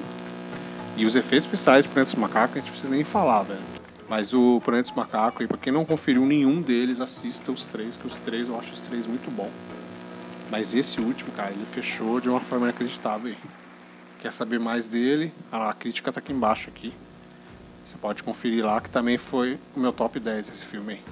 [0.96, 3.62] E os efeitos especiais de Planetas Macaco a gente precisa nem falar, velho.
[4.08, 8.06] Mas o Planetas Macaco, e pra quem não conferiu nenhum deles, assista os três, que
[8.06, 9.50] os três eu acho os três muito bom.
[10.50, 13.34] Mas esse último, cara, ele fechou de uma forma inacreditável.
[14.20, 15.32] Quer saber mais dele?
[15.52, 16.94] A crítica tá aqui embaixo aqui.
[17.84, 21.02] Você pode conferir lá que também foi o meu top 10 esse filme.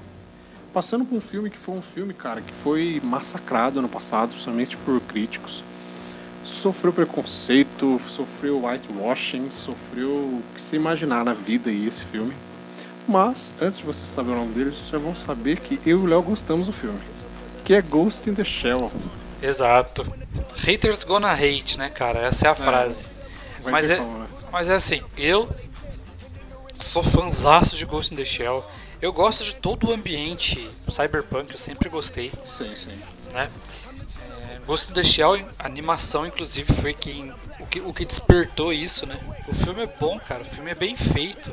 [0.73, 4.75] Passando por um filme que foi um filme, cara, que foi massacrado ano passado, principalmente
[4.79, 5.63] por críticos.
[6.43, 12.35] Sofreu preconceito, sofreu whitewashing, sofreu o que você imaginar na vida aí esse filme.
[13.07, 16.03] Mas, antes de você saber o nome dele, vocês já vão saber que eu e
[16.03, 17.01] o Léo gostamos do filme.
[17.65, 18.91] Que é Ghost in the Shell.
[19.43, 20.07] Exato.
[20.57, 22.21] Haters gonna hate, né, cara?
[22.21, 23.05] Essa é a frase.
[23.61, 24.27] Vai Mas é, como, né?
[24.51, 25.49] mas é assim, eu
[26.83, 28.65] sou fanzaço de Ghost in the Shell.
[29.01, 33.01] Eu gosto de todo o ambiente cyberpunk, eu sempre gostei, Sim, sim.
[33.33, 33.51] né?
[34.51, 38.73] É, Ghost in the Shell, a animação, inclusive, foi quem, o, que, o que despertou
[38.73, 39.19] isso, né?
[39.49, 41.51] O filme é bom, cara, o filme é bem feito.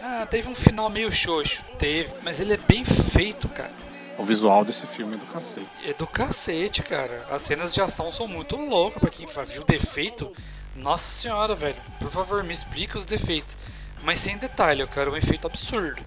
[0.00, 3.72] Ah, teve um final meio xoxo, teve, mas ele é bem feito, cara.
[4.16, 5.66] O visual desse filme é do cacete.
[5.84, 7.26] É do cacete, cara.
[7.30, 10.30] As cenas de ação são muito loucas pra quem viu o defeito.
[10.76, 11.76] Nossa senhora, velho.
[11.98, 13.56] Por favor, me explica os defeitos.
[14.04, 16.02] Mas sem detalhe, eu quero um efeito absurdo.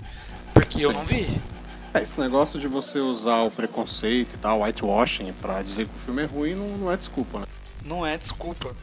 [0.53, 0.97] Porque eu Sim.
[0.97, 1.41] não vi.
[1.93, 5.99] É, esse negócio de você usar o preconceito e tal, whitewashing, pra dizer que o
[5.99, 7.45] filme é ruim, não, não é desculpa, né?
[7.83, 8.75] Não é desculpa.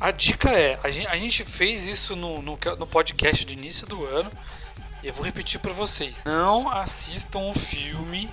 [0.00, 3.86] A dica é, a gente, a gente fez isso no, no, no podcast do início
[3.86, 4.30] do ano.
[5.02, 6.22] E eu vou repetir pra vocês.
[6.24, 8.28] Não assistam o filme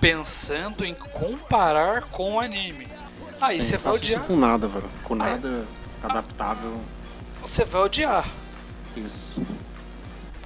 [0.00, 2.88] pensando em comparar com o anime.
[3.40, 4.22] Aí Sim, você vai odiar.
[4.24, 4.90] com nada, velho.
[5.04, 5.64] Com nada
[6.02, 6.80] adaptável.
[7.42, 8.28] Você vai odiar.
[8.96, 9.42] Isso.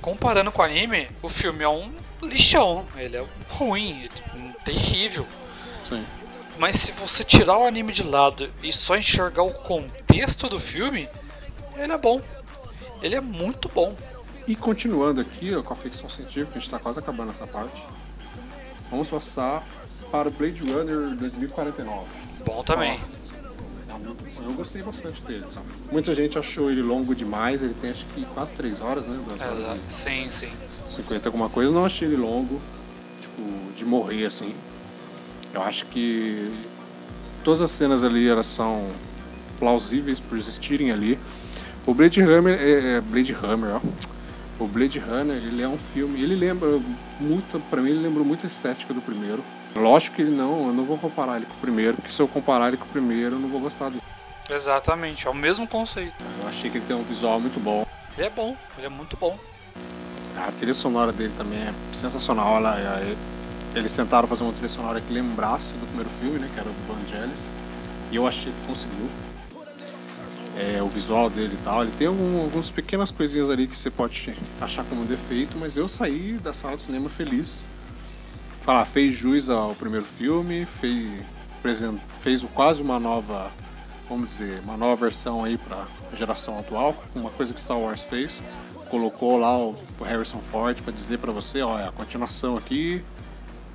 [0.00, 2.84] comparando com o anime, o filme é um lixão.
[2.96, 5.26] Ele é ruim, é terrível.
[5.82, 6.04] Sim.
[6.58, 11.08] Mas se você tirar o anime de lado e só enxergar o contexto do filme,
[11.76, 12.20] ele é bom.
[13.02, 13.94] Ele é muito bom.
[14.46, 17.82] E continuando aqui ó, com a ficção científica, a gente tá quase acabando essa parte.
[18.90, 19.66] Vamos passar
[20.10, 22.06] para o Blade Runner 2049.
[22.44, 22.98] Bom também.
[24.44, 25.44] Eu gostei bastante dele.
[25.54, 25.60] Tá?
[25.90, 29.18] Muita gente achou ele longo demais, ele tem acho que quase 3 horas, né?
[29.28, 29.80] 2 horas Exato.
[29.88, 30.50] Sim, sim.
[30.86, 31.70] e 50 alguma coisa.
[31.70, 32.60] Eu não achei ele longo,
[33.20, 33.42] tipo,
[33.76, 34.54] de morrer assim.
[35.52, 36.52] Eu acho que
[37.42, 38.88] todas as cenas ali elas são
[39.58, 41.18] plausíveis por existirem ali.
[41.86, 43.80] O Blade Runner é, é Blade Runner, ó.
[44.58, 46.80] O Blade Runner, ele é um filme, ele lembra
[47.20, 49.42] muito, para mim ele lembrou muito a estética do primeiro.
[49.76, 52.26] Lógico que ele não, eu não vou comparar ele com o primeiro, porque se eu
[52.26, 54.02] comparar ele com o primeiro, eu não vou gostar dele.
[54.48, 55.26] Exatamente.
[55.26, 56.14] É o mesmo conceito.
[56.42, 57.84] Eu achei que ele tem um visual muito bom.
[58.16, 58.56] Ele é bom.
[58.78, 59.38] Ele é muito bom.
[60.36, 62.56] A trilha sonora dele também é sensacional.
[62.56, 63.16] Ela, é-
[63.74, 66.48] eles tentaram fazer uma trilha sonora que lembrasse do primeiro filme, né?
[66.54, 67.50] Que era o Vangelis.
[68.10, 69.08] E eu achei que conseguiu.
[70.56, 71.82] É, o visual dele e tal.
[71.82, 75.86] Ele tem algum, algumas pequenas coisinhas ali que você pode achar como defeito, mas eu
[75.86, 77.66] saí da sala do cinema feliz.
[78.66, 81.24] Falar, fez jus ao primeiro filme, fez,
[82.18, 83.52] fez quase uma nova,
[84.08, 88.42] vamos dizer, uma nova versão aí pra geração atual, uma coisa que Star Wars fez.
[88.90, 93.04] Colocou lá o, Harrison Ford pra dizer pra você, ó, é a continuação aqui,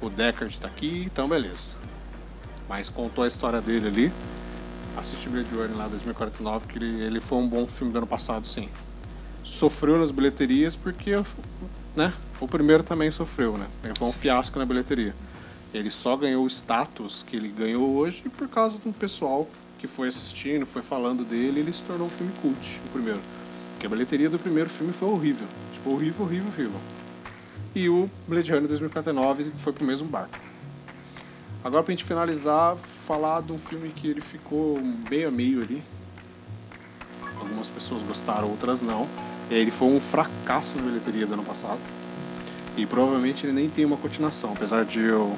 [0.01, 1.73] o Deckard tá aqui, então beleza.
[2.67, 4.13] Mas contou a história dele ali.
[4.97, 8.45] Assisti Blade Runner lá 2049, que ele, ele foi um bom filme do ano passado,
[8.45, 8.67] sim.
[9.41, 11.11] Sofreu nas bilheterias porque,
[11.95, 12.11] né,
[12.41, 13.67] o primeiro também sofreu, né?
[13.83, 15.15] Ele foi um fiasco na bilheteria.
[15.73, 20.09] Ele só ganhou o status que ele ganhou hoje por causa do pessoal que foi
[20.09, 23.21] assistindo, foi falando dele, ele se tornou um filme cult, o primeiro.
[23.73, 25.47] Porque a bilheteria do primeiro filme foi horrível.
[25.71, 26.79] Tipo, horrível, horrível, horrível.
[27.73, 30.37] E o Blade Runner 2049 foi pro mesmo barco.
[31.63, 34.79] Agora pra gente finalizar, falar de um filme que ele ficou
[35.09, 35.83] meio a meio ali.
[37.39, 39.07] Algumas pessoas gostaram, outras não.
[39.49, 41.79] Ele foi um fracasso na bilheteria do ano passado.
[42.81, 45.37] E provavelmente ele nem tem uma continuação, apesar de eu,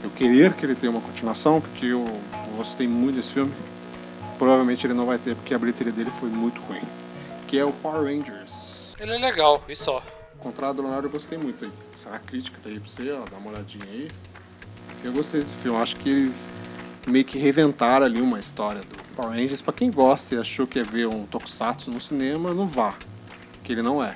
[0.00, 2.06] eu querer que ele tenha uma continuação, porque eu
[2.56, 3.52] gostei muito desse filme.
[4.38, 6.82] Provavelmente ele não vai ter, porque a bilheteria dele foi muito ruim.
[7.48, 8.94] Que é o Power Rangers.
[8.96, 10.00] Ele é legal, e só.
[10.36, 11.72] O contrário do Leonardo, eu gostei muito aí.
[11.92, 14.08] Essa crítica tá aí pra você, ó, dá uma olhadinha aí.
[15.02, 16.48] Eu gostei desse filme, acho que eles
[17.08, 20.78] meio que reinventaram ali uma história do, Power Rangers, pra quem gosta e achou que
[20.78, 22.94] ia ver um Tokusatsu no cinema, não vá.
[23.64, 24.14] Que ele não é.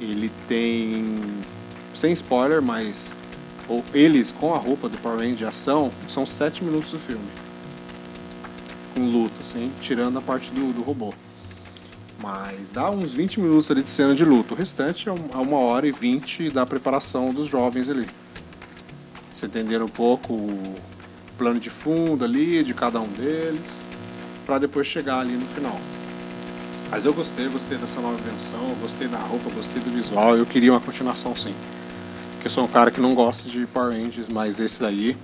[0.00, 1.22] Ele tem.
[1.92, 3.12] Sem spoiler, mas.
[3.68, 7.24] Ou eles com a roupa do Power Ranger ação são 7 minutos do filme.
[8.94, 11.14] Com luta, assim, tirando a parte do, do robô.
[12.20, 14.54] Mas dá uns 20 minutos ali de cena de luta.
[14.54, 18.08] O restante é é uma hora e 20 da preparação dos jovens ali.
[19.32, 20.74] Você entender um pouco o
[21.38, 23.82] plano de fundo ali de cada um deles,
[24.44, 25.80] para depois chegar ali no final.
[26.90, 30.72] Mas eu gostei, gostei dessa nova invenção, gostei da roupa, gostei do visual, eu queria
[30.72, 31.54] uma continuação sim.
[32.32, 35.16] Porque eu sou um cara que não gosta de Power Rangers, mas esse daí,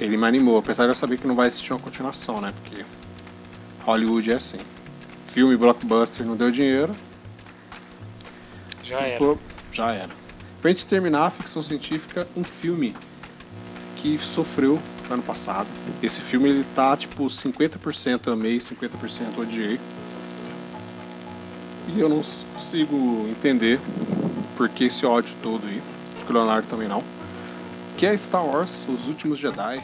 [0.00, 2.54] ele me animou, apesar de eu saber que não vai existir uma continuação, né?
[2.62, 2.84] Porque
[3.84, 4.60] Hollywood é assim.
[5.26, 6.96] Filme blockbuster não deu dinheiro,
[8.82, 9.18] Já era.
[9.18, 9.38] Pô,
[9.72, 10.10] Já era.
[10.62, 12.94] Pra gente terminar a ficção científica, um filme
[13.96, 15.68] que sofreu ano passado.
[16.02, 19.78] Esse filme ele tá tipo 50% amei, 50% odiei.
[21.88, 23.78] E eu não consigo entender
[24.56, 25.82] por que esse ódio todo aí.
[26.16, 27.02] Acho que o Leonardo também não.
[27.96, 29.82] Que é Star Wars, Os Últimos Jedi.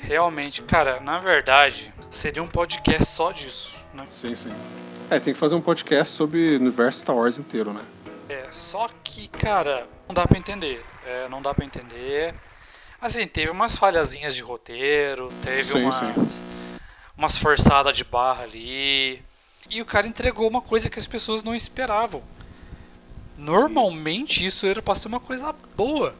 [0.00, 4.04] Realmente, cara, na verdade, seria um podcast só disso, né?
[4.08, 4.52] Sim, sim.
[5.08, 7.82] É, tem que fazer um podcast sobre o universo Star Wars inteiro, né?
[8.28, 10.84] É, só que, cara, não dá pra entender.
[11.06, 12.34] É, não dá pra entender.
[13.00, 16.42] Assim, teve umas falhazinhas de roteiro, teve Sim, umas, sim.
[17.16, 19.22] umas forçadas de barra ali.
[19.70, 22.22] E o cara entregou uma coisa que as pessoas não esperavam.
[23.38, 26.14] Normalmente isso, era pra ser uma coisa boa.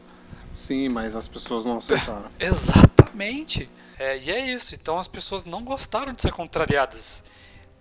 [0.53, 2.29] Sim, mas as pessoas não aceitaram.
[2.39, 3.69] Exatamente.
[3.97, 4.75] É, e é isso.
[4.75, 7.23] Então as pessoas não gostaram de ser contrariadas,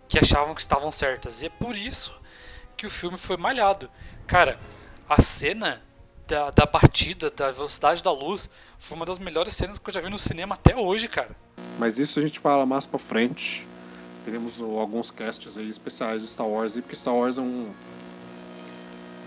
[0.08, 1.42] que achavam que estavam certas.
[1.42, 2.12] E é por isso
[2.76, 3.90] que o filme foi malhado.
[4.26, 4.58] Cara,
[5.08, 5.82] a cena
[6.26, 8.48] da, da batida, da velocidade da luz,
[8.78, 11.36] foi uma das melhores cenas que eu já vi no cinema até hoje, cara.
[11.78, 13.66] Mas isso a gente fala mais pra frente.
[14.24, 17.70] Teremos alguns casts aí especiais de Star Wars porque Star Wars é um.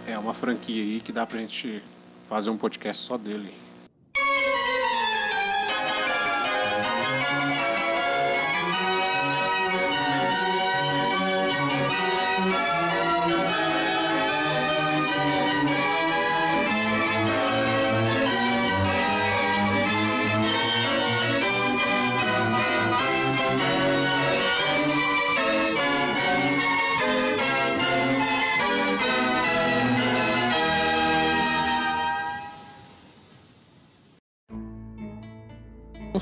[0.08, 1.84] É uma franquia aí que dá pra gente
[2.30, 3.64] fazer um podcast só dele.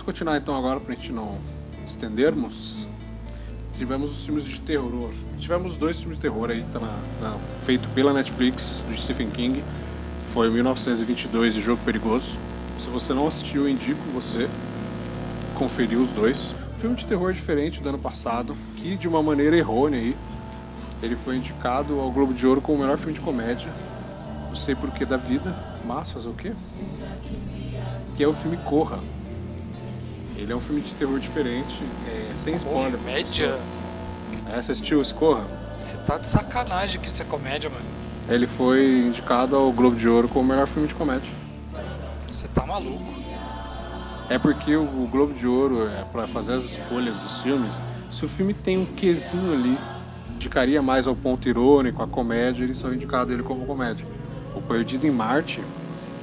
[0.04, 1.38] Continuar então agora pra gente não
[1.86, 2.88] estendermos.
[3.78, 5.12] Tivemos os filmes de terror.
[5.40, 9.64] Tivemos dois filmes de terror aí, tá na, na- feito pela Netflix, de Stephen King.
[10.28, 12.38] Foi o 1922 de Jogo Perigoso.
[12.78, 14.48] Se você não assistiu, eu indico você
[15.56, 16.54] conferir os dois.
[16.78, 20.16] Filme de terror diferente do ano passado, que de uma maneira errônea aí,
[21.02, 23.70] ele foi indicado ao Globo de Ouro como o melhor filme de comédia.
[24.48, 26.54] Não sei porquê da vida, mas fazer o quê?
[28.16, 29.00] Que é o filme Corra.
[30.36, 32.98] Ele é um filme de terror diferente, é, sem spoiler.
[32.98, 33.60] Comédia?
[34.50, 35.46] É, assistiu esse Corra?
[35.80, 37.86] Você tá de sacanagem que isso é comédia, mano.
[38.28, 41.30] Ele foi indicado ao Globo de Ouro como o melhor filme de comédia.
[42.28, 43.04] Você tá maluco.
[44.30, 48.30] É porque o Globo de Ouro, é para fazer as escolhas dos filmes, se o
[48.30, 49.78] filme tem um quesinho ali,
[50.36, 54.06] indicaria mais ao ponto irônico, à comédia, eles são indicados ele como comédia.
[54.56, 55.62] O Perdido em Marte,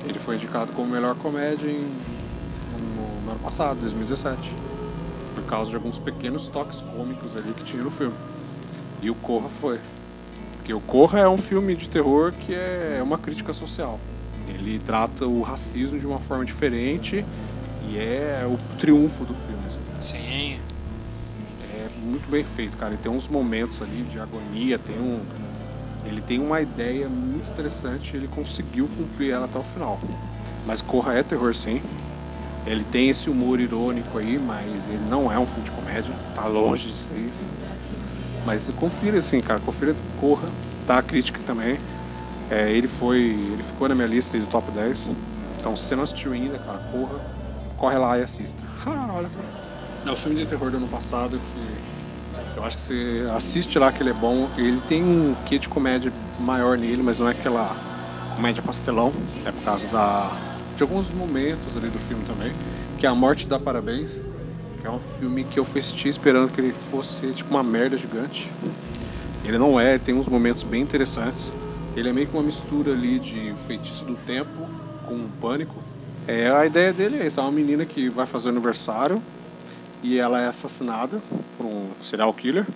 [0.04, 1.92] ele foi indicado como melhor comédia em,
[3.40, 4.52] passado, 2017.
[5.34, 8.14] Por causa de alguns pequenos toques cômicos ali que tinha no filme.
[9.02, 9.80] E o Corra foi.
[10.56, 13.98] Porque o Corra é um filme de terror que é uma crítica social.
[14.48, 17.24] Ele trata o racismo de uma forma diferente
[17.88, 19.62] e é o triunfo do filme.
[19.66, 19.80] assim.
[20.00, 20.58] Sim.
[21.74, 22.92] É muito bem feito, cara.
[22.92, 25.20] Ele tem uns momentos ali de agonia, tem um.
[26.04, 30.00] Ele tem uma ideia muito interessante e ele conseguiu cumprir ela até o final.
[30.66, 31.80] Mas Corra é terror sim.
[32.66, 36.14] Ele tem esse humor irônico aí, mas ele não é um filme de comédia.
[36.34, 37.46] Tá longe de ser isso.
[38.44, 39.60] Mas confira assim, cara.
[39.60, 40.48] Confira Corra.
[40.86, 41.78] Tá a crítica também.
[42.50, 43.18] É, ele foi.
[43.20, 45.14] Ele ficou na minha lista aí do top 10.
[45.58, 47.20] Então se você não assistiu ainda, cara, corra,
[47.76, 48.58] corre lá e assista.
[48.86, 49.40] Ah, olha só.
[50.06, 51.80] É o filme de terror do ano passado que
[52.56, 54.48] eu acho que você assiste lá que ele é bom.
[54.56, 57.76] Ele tem um quê de comédia maior nele, mas não é aquela
[58.34, 59.12] comédia pastelão.
[59.44, 60.30] É por causa da,
[60.80, 62.54] de alguns momentos ali do filme também.
[62.96, 64.22] Que é A Morte dá Parabéns.
[64.80, 68.50] Que é um filme que eu fui esperando que ele fosse tipo uma merda gigante.
[69.44, 71.52] Ele não é, ele tem uns momentos bem interessantes.
[71.94, 74.66] Ele é meio que uma mistura ali de Feitiço do Tempo
[75.04, 75.74] com Pânico.
[76.26, 79.22] É, a ideia dele é essa, é uma menina que vai fazer aniversário
[80.02, 81.20] e ela é assassinada
[81.58, 82.66] por um serial killer.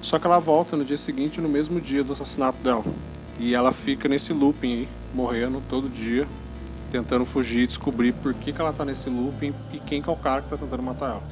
[0.00, 2.84] Só que ela volta no dia seguinte, no mesmo dia do assassinato dela.
[3.38, 6.26] E ela fica nesse looping aí, morrendo todo dia,
[6.92, 10.12] tentando fugir e descobrir por que, que ela tá nesse looping e quem que é
[10.12, 11.22] o cara que tá tentando matar ela.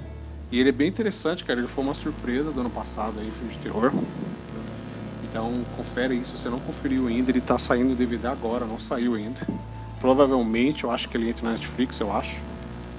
[0.50, 1.60] E ele é bem interessante, cara.
[1.60, 3.92] Ele foi uma surpresa do ano passado aí, filme de terror.
[5.22, 9.14] Então confere isso, se você não conferiu ainda, ele tá saindo DVD agora, não saiu
[9.14, 9.46] ainda.
[10.00, 12.38] Provavelmente, eu acho que ele entra na Netflix, eu acho.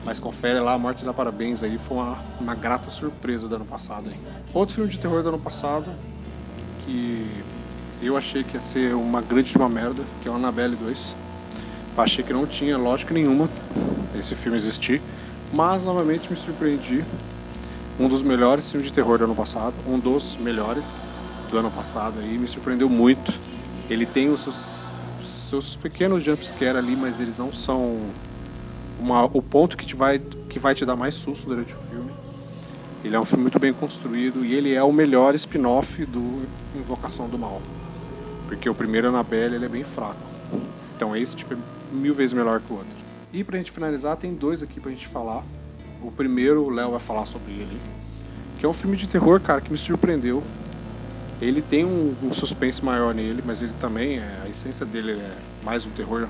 [0.05, 3.65] Mas confere lá, a Morte da Parabéns aí, foi uma, uma grata surpresa do ano
[3.65, 4.19] passado aí.
[4.53, 5.91] Outro filme de terror do ano passado,
[6.85, 7.27] que
[8.01, 11.15] eu achei que ia ser uma grande de uma merda, que é o Annabelle 2.
[11.97, 13.45] Achei que não tinha lógica nenhuma
[14.17, 15.01] esse filme existir,
[15.51, 17.03] mas novamente me surpreendi.
[17.99, 20.95] Um dos melhores filmes de terror do ano passado, um dos melhores
[21.49, 23.31] do ano passado aí, me surpreendeu muito.
[23.89, 24.91] Ele tem os seus,
[25.23, 27.99] seus pequenos jumpscare ali, mas eles não são
[28.99, 30.19] uma, o ponto que, te vai,
[30.49, 32.11] que vai te dar mais susto durante o filme.
[33.03, 36.43] Ele é um filme muito bem construído e ele é o melhor spin-off do
[36.75, 37.61] Invocação do Mal.
[38.47, 40.21] Porque o primeiro Annabelle ele é bem fraco.
[40.95, 41.57] Então esse tipo é
[41.91, 42.95] mil vezes melhor que o outro.
[43.33, 45.43] E pra gente finalizar, tem dois aqui pra gente falar.
[46.01, 47.79] O primeiro, o Léo vai falar sobre ele.
[48.57, 50.43] Que é um filme de terror, cara, que me surpreendeu.
[51.41, 55.37] Ele tem um, um suspense maior nele, mas ele também, é, a essência dele é
[55.63, 56.27] mais um terror.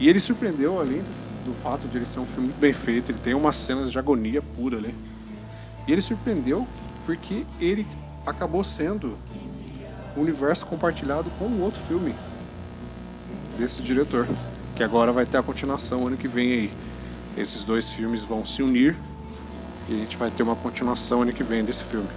[0.00, 3.10] E ele surpreendeu, além do, do fato de ele ser um filme muito bem feito,
[3.10, 4.94] ele tem umas cenas de agonia pura ali.
[5.86, 6.66] E ele surpreendeu
[7.04, 7.86] porque ele
[8.26, 9.16] acabou sendo
[10.16, 12.14] um universo compartilhado com um outro filme
[13.56, 14.26] desse diretor,
[14.74, 16.72] que agora vai ter a continuação ano que vem aí.
[17.36, 18.96] Esses dois filmes vão se unir
[19.88, 22.08] e a gente vai ter uma continuação ano que vem desse filme,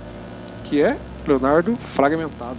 [0.66, 2.58] que é Leonardo Fragmentado.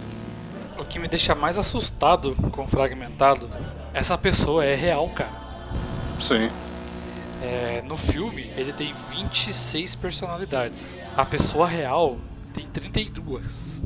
[0.77, 3.49] O que me deixa mais assustado com Fragmentado,
[3.93, 5.31] essa pessoa é real, cara.
[6.19, 6.49] Sim.
[7.41, 10.85] É, no filme, ele tem 26 personalidades.
[11.17, 12.17] A pessoa real
[12.53, 13.81] tem 32.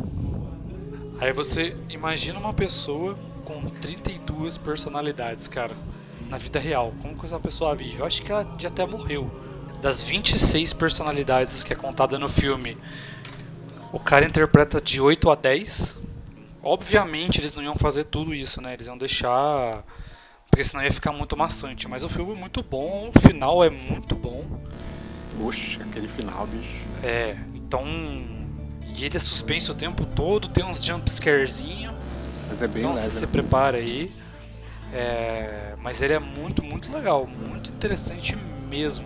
[1.19, 5.73] Aí você imagina uma pessoa com 32 personalidades, cara,
[6.29, 6.93] na vida real.
[7.01, 7.99] Como que essa pessoa vive?
[7.99, 9.29] Eu acho que ela já até morreu.
[9.81, 12.77] Das 26 personalidades que é contada no filme,
[13.93, 15.97] o cara interpreta de 8 a 10.
[16.61, 18.73] Obviamente eles não iam fazer tudo isso, né?
[18.73, 19.83] Eles iam deixar.
[20.49, 21.87] Porque senão ia ficar muito maçante.
[21.87, 24.43] Mas o filme é muito bom, o final é muito bom.
[25.41, 26.81] Oxe, aquele final, bicho.
[27.03, 27.83] É, então.
[28.97, 31.94] E ele é suspenso o tempo todo, tem uns jumpscarezinho.
[32.49, 33.09] Mas é bem Então leve.
[33.09, 33.27] se né?
[33.31, 34.11] prepara aí.
[34.93, 38.37] É, mas ele é muito, muito legal, muito interessante
[38.69, 39.05] mesmo.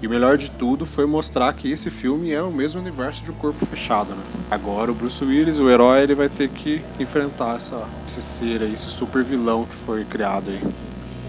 [0.00, 3.30] E o melhor de tudo foi mostrar que esse filme é o mesmo universo de
[3.30, 4.22] um corpo fechado, né?
[4.50, 8.72] Agora o Bruce Willis, o herói, ele vai ter que enfrentar essa, esse ser aí,
[8.72, 10.60] esse super vilão que foi criado aí.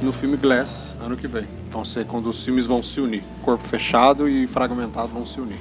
[0.04, 1.46] No filme Glass, ano que vem.
[1.72, 3.24] Vão ser quando os filmes vão se unir.
[3.42, 5.60] Corpo fechado e fragmentado vão se unir.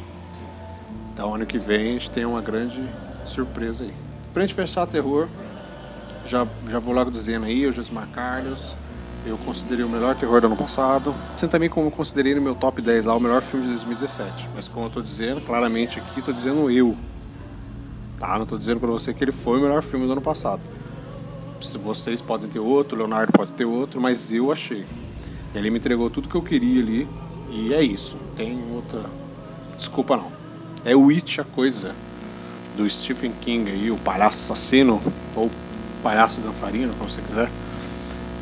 [1.12, 2.80] Então ano que vem a gente tem uma grande
[3.24, 3.92] surpresa aí.
[4.32, 5.26] Pra gente fechar terror,
[6.28, 8.76] já, já vou logo dizendo aí, o Josmar Carlos,
[9.26, 11.14] eu considerei o melhor terror do ano passado.
[11.34, 14.48] Assim também como eu considerei no meu top 10 lá o melhor filme de 2017.
[14.54, 16.96] Mas como eu tô dizendo, claramente aqui tô dizendo eu.
[18.18, 18.38] Tá?
[18.38, 20.60] Não tô dizendo pra você que ele foi o melhor filme do ano passado.
[21.60, 24.84] Se vocês podem ter outro, Leonardo pode ter outro, mas eu achei.
[25.54, 27.08] Ele me entregou tudo que eu queria ali
[27.50, 28.16] e é isso.
[28.16, 29.02] Não tem outra
[29.76, 30.30] desculpa não.
[30.84, 31.94] É o It a coisa
[32.76, 35.00] do Stephen King aí, o palhaço assassino
[35.34, 35.50] ou
[36.08, 37.50] palhaço dançarino, como você quiser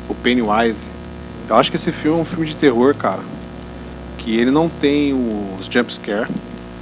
[0.07, 0.89] o Pennywise.
[1.49, 3.19] Eu acho que esse filme é um filme de terror, cara.
[4.17, 6.29] Que ele não tem os jumpscare.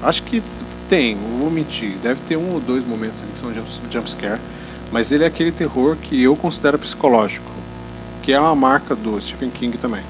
[0.03, 0.43] Acho que
[0.87, 1.97] tem, não vou mentir.
[2.03, 4.39] Deve ter um ou dois momentos ali que são jump- jumpscare.
[4.91, 7.49] Mas ele é aquele terror que eu considero psicológico.
[8.21, 10.03] Que é uma marca do Stephen King também.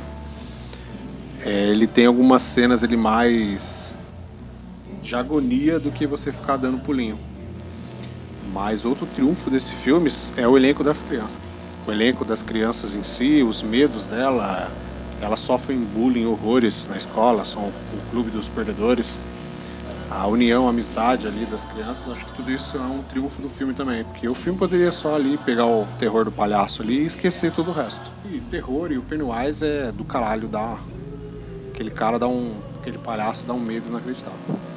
[1.46, 3.94] É, ele tem algumas cenas ele mais
[5.02, 7.18] de agonia do que você ficar dando pulinho.
[8.56, 11.38] Mas outro triunfo desse filme é o elenco das crianças.
[11.86, 14.72] O elenco das crianças em si, os medos dela,
[15.22, 17.74] elas sofrem bullying, horrores na escola, são o
[18.10, 19.20] clube dos perdedores.
[20.10, 23.50] A união, a amizade ali das crianças, acho que tudo isso é um triunfo do
[23.50, 24.06] filme também.
[24.06, 27.72] Porque o filme poderia só ali pegar o terror do palhaço ali e esquecer todo
[27.72, 28.10] o resto.
[28.32, 30.78] E terror e o Pennywise é do caralho, dá.
[31.74, 32.54] Aquele cara dá um.
[32.80, 34.75] Aquele palhaço dá um medo inacreditável.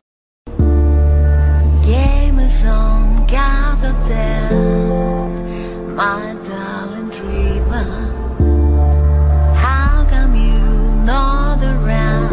[2.49, 7.91] Is on, gather down, my darling dreamer.
[9.55, 10.63] How come you
[11.05, 12.31] not around?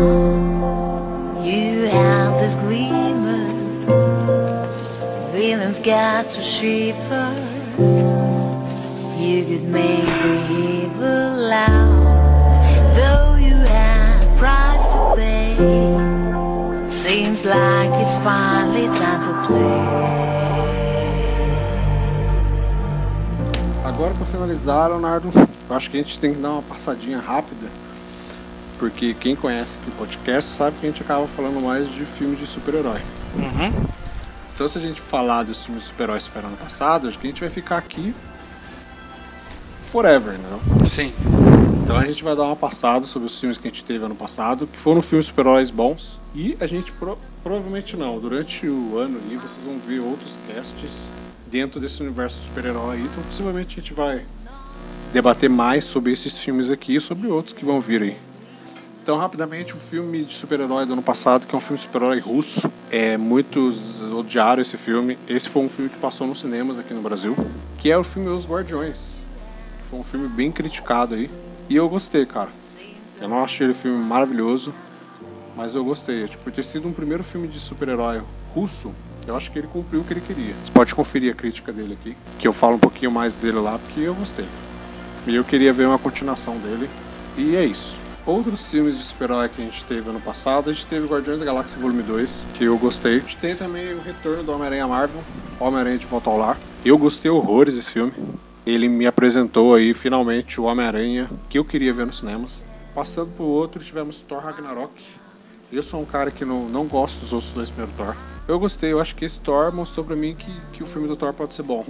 [1.46, 3.44] You have this gleamer,
[5.34, 7.30] feelings got to shiver.
[9.20, 11.95] You could make the evil loud,
[17.56, 17.86] pay.
[18.06, 19.86] Seems finally time to play.
[23.84, 25.32] Agora, para finalizar, Leonardo,
[25.70, 27.68] eu acho que a gente tem que dar uma passadinha rápida,
[28.78, 32.46] porque quem conhece o podcast sabe que a gente acaba falando mais de filmes de
[32.46, 33.02] super-herói.
[33.36, 33.74] Uhum.
[34.54, 37.30] Então, se a gente falar dos filmes de super-heróis que ano passado, acho que a
[37.30, 38.14] gente vai ficar aqui
[39.80, 40.60] forever, né?
[40.88, 41.14] Sim.
[41.86, 44.16] Então a gente vai dar uma passada sobre os filmes que a gente teve ano
[44.16, 46.20] passado, que foram filmes super-heróis bons.
[46.34, 51.12] E a gente pro- provavelmente não, durante o ano aí vocês vão ver outros casts
[51.46, 53.02] dentro desse universo super-herói.
[53.02, 54.26] Então possivelmente a gente vai
[55.14, 58.18] debater mais sobre esses filmes aqui e sobre outros que vão vir aí.
[59.04, 62.68] Então, rapidamente, o filme de super-herói do ano passado, que é um filme super-herói russo.
[62.90, 65.20] É, muitos odiaram esse filme.
[65.30, 67.38] Esse foi um filme que passou nos cinemas aqui no Brasil,
[67.78, 69.20] que é o filme Os Guardiões.
[69.84, 71.30] Foi um filme bem criticado aí.
[71.68, 72.50] E eu gostei, cara.
[73.20, 74.74] Eu não achei um filme maravilhoso,
[75.56, 76.28] mas eu gostei.
[76.28, 78.22] Tipo, por ter sido um primeiro filme de super-herói
[78.54, 78.94] russo,
[79.26, 80.54] eu acho que ele cumpriu o que ele queria.
[80.64, 83.80] Você pode conferir a crítica dele aqui, que eu falo um pouquinho mais dele lá,
[83.80, 84.46] porque eu gostei.
[85.26, 86.88] E eu queria ver uma continuação dele.
[87.36, 87.98] E é isso.
[88.26, 91.46] Outros filmes de super-herói que a gente teve ano passado, a gente teve Guardiões da
[91.46, 93.18] Galáxia Volume 2, que eu gostei.
[93.18, 95.24] A gente tem também o retorno do Homem-Aranha Marvel,
[95.60, 96.58] Homem-Aranha de Volta ao Lar.
[96.84, 98.14] Eu gostei horrores desse filme.
[98.66, 102.66] Ele me apresentou aí finalmente o Homem-Aranha que eu queria ver nos cinemas.
[102.94, 104.92] Passando pro outro, tivemos Thor Ragnarok.
[105.72, 108.16] Eu sou um cara que não, não gosto dos outros dois primeiros Thor.
[108.48, 111.16] Eu gostei, eu acho que esse Thor mostrou pra mim que, que o filme do
[111.16, 111.84] Thor pode ser bom.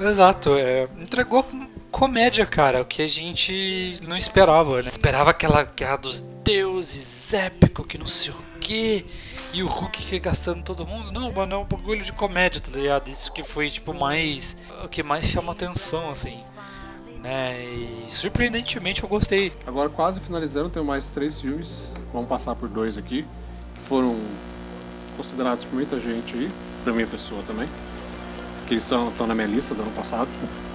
[0.00, 4.88] Exato, é, entregou com- comédia, cara, o que a gente não esperava, né?
[4.88, 9.04] Esperava aquela guerra dos deuses épico, que não sei o quê,
[9.52, 11.12] e o Hulk que gastando todo mundo.
[11.12, 13.08] Não, mano, é um bagulho de comédia, tá ligado?
[13.08, 14.56] Isso que foi, tipo, mais.
[14.82, 16.38] o que mais chama atenção, assim.
[17.22, 17.62] Né?
[17.62, 19.52] E surpreendentemente eu gostei.
[19.66, 21.92] Agora, quase finalizando, tenho mais três filmes.
[22.12, 23.26] Vamos passar por dois aqui.
[23.74, 24.18] Que foram
[25.16, 26.50] considerados por muita gente aí,
[26.82, 27.68] pra minha pessoa também.
[28.66, 30.28] Que eles estão na minha lista do ano passado.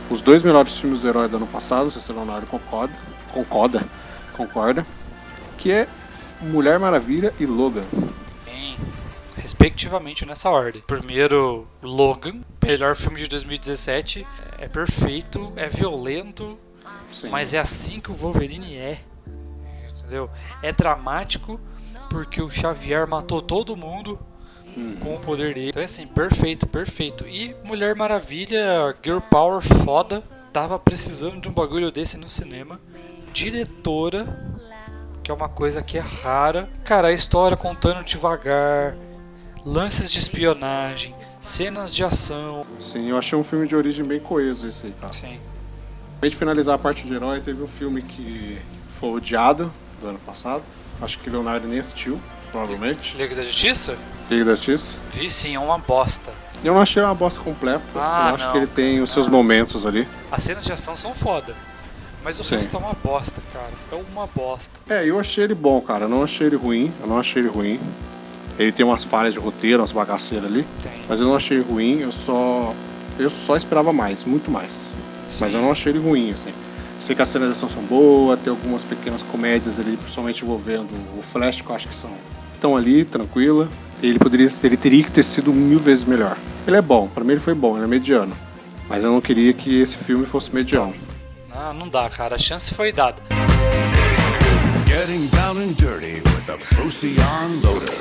[0.09, 2.93] Os dois melhores filmes do herói do ano passado, se o Leonardo concorda,
[3.34, 3.86] concorda,
[4.34, 4.86] concorda,
[5.57, 5.88] que é
[6.41, 7.84] Mulher Maravilha e Logan.
[9.36, 10.82] Respectivamente nessa ordem.
[10.86, 14.26] Primeiro, Logan, melhor filme de 2017.
[14.58, 16.58] É perfeito, é violento,
[17.12, 17.30] Sim.
[17.30, 18.99] Mas é assim que o Wolverine é.
[19.99, 20.30] Entendeu?
[20.62, 21.60] É dramático
[22.10, 24.20] porque o Xavier matou todo mundo
[25.01, 25.70] com o poder dele.
[25.70, 27.28] Então é assim, perfeito, perfeito.
[27.28, 30.24] E Mulher Maravilha, Girl Power foda.
[30.53, 32.80] Tava precisando de um bagulho desse no cinema.
[33.34, 34.57] Diretora,
[35.28, 36.69] que é uma coisa que é rara.
[36.86, 38.95] Cara, a história contando devagar.
[39.65, 42.65] Lances de espionagem, cenas de ação.
[42.80, 45.11] Sim, eu achei um filme de origem bem coeso esse aí, cara.
[45.11, 45.38] Sim.
[46.21, 48.57] Pra gente finalizar a parte de herói, teve um filme que
[48.88, 49.69] foi odiado
[49.99, 50.63] do ano passado.
[51.01, 52.17] Acho que Leonardo nem assistiu,
[52.49, 53.17] provavelmente.
[53.17, 53.97] Liga da Justiça?
[54.30, 54.95] Liga da Justiça.
[55.11, 56.32] Vi sim, é uma bosta.
[56.63, 57.84] Eu não achei uma bosta completa.
[57.97, 58.51] Ah, eu acho não.
[58.53, 60.07] que ele tem os seus momentos ali.
[60.32, 61.53] As cenas de ação são foda.
[62.28, 62.55] Mas o Sim.
[62.55, 63.71] resto é uma bosta, cara.
[63.89, 64.71] É uma bosta.
[64.89, 66.03] É, eu achei ele bom, cara.
[66.03, 66.91] Eu não achei ele ruim.
[66.99, 67.80] Eu não achei ele ruim.
[68.59, 70.67] Ele tem umas falhas de roteiro, umas bagaceiras ali.
[70.84, 70.91] Tem.
[71.07, 72.01] Mas eu não achei ruim.
[72.01, 72.73] Eu só.
[73.17, 74.91] Eu só esperava mais, muito mais.
[75.39, 76.51] Mas eu não achei ele ruim, assim.
[76.99, 81.61] Sei que as cenas são boas, tem algumas pequenas comédias ali, principalmente envolvendo o Flash,
[81.61, 82.11] que eu acho que são.
[82.53, 83.69] Estão ali, tranquila.
[84.03, 86.38] Ele poderia, ele teria que ter sido mil vezes melhor.
[86.67, 88.36] Ele é bom, pra mim ele foi bom, ele é mediano.
[88.89, 91.07] Mas eu não queria que esse filme fosse mediano.
[91.60, 92.36] Ah, não dá, cara.
[92.36, 93.20] A chance foi dada.
[94.86, 97.91] Getting down and dirty with a Procyon loader.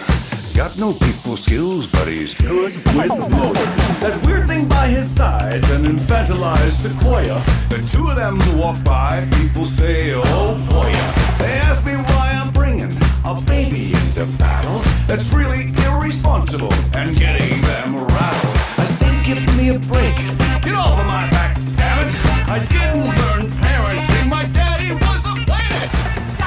[0.55, 4.01] Got no people skills, but he's good with motors.
[4.01, 7.41] That weird thing by his side, an infantilized sequoia.
[7.71, 10.93] The two of them walk by, people say, oh boy.
[11.39, 12.93] They ask me why I'm bringing
[13.25, 14.81] a baby into battle.
[15.07, 18.57] That's really irresponsible and getting them rattled.
[18.77, 20.15] I say, give me a break.
[20.63, 22.15] Get off of my back, damn it.
[22.49, 23.36] I didn't learn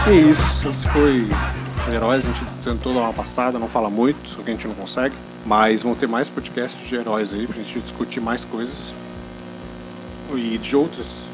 [0.07, 1.27] E é isso, esse foi
[1.91, 4.75] Heróis, a gente tentou dar uma passada, não fala muito, só que a gente não
[4.75, 5.15] consegue.
[5.45, 8.93] Mas vão ter mais podcasts de heróis aí pra gente discutir mais coisas.
[10.35, 11.29] E de outros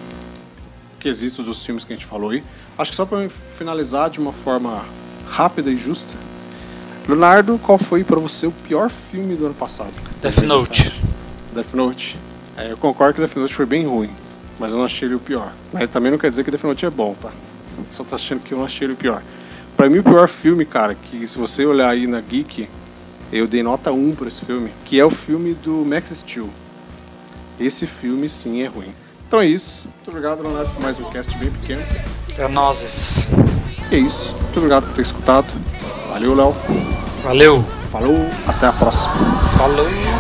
[1.00, 2.44] quesitos dos filmes que a gente falou aí.
[2.78, 4.86] Acho que só pra finalizar de uma forma
[5.28, 6.16] rápida e justa.
[7.08, 9.94] Leonardo, qual foi pra você o pior filme do ano passado?
[10.22, 11.02] Death Note.
[11.54, 12.18] Death Note.
[12.58, 14.10] É, eu concordo que Death Note foi bem ruim,
[14.58, 15.52] mas eu não achei ele o pior.
[15.74, 17.32] Mas também não quer dizer que Death Note é bom, tá?
[17.90, 19.22] Só tá achando que eu não achei ele o pior.
[19.76, 22.70] Pra mim, o pior filme, cara, que se você olhar aí na Geek,
[23.32, 26.50] eu dei nota 1 pra esse filme, que é o filme do Max Steel.
[27.60, 28.94] Esse filme, sim, é ruim.
[29.28, 29.88] Então é isso.
[29.96, 31.82] Muito obrigado, Leonardo, por mais um cast bem pequeno.
[32.38, 33.28] É nozes.
[33.92, 34.34] E é isso.
[34.34, 35.48] Muito obrigado por ter escutado.
[36.10, 36.56] Valeu, Léo.
[37.24, 37.64] Valeu.
[37.92, 39.14] Falou, até a próxima.
[39.58, 40.15] Falou!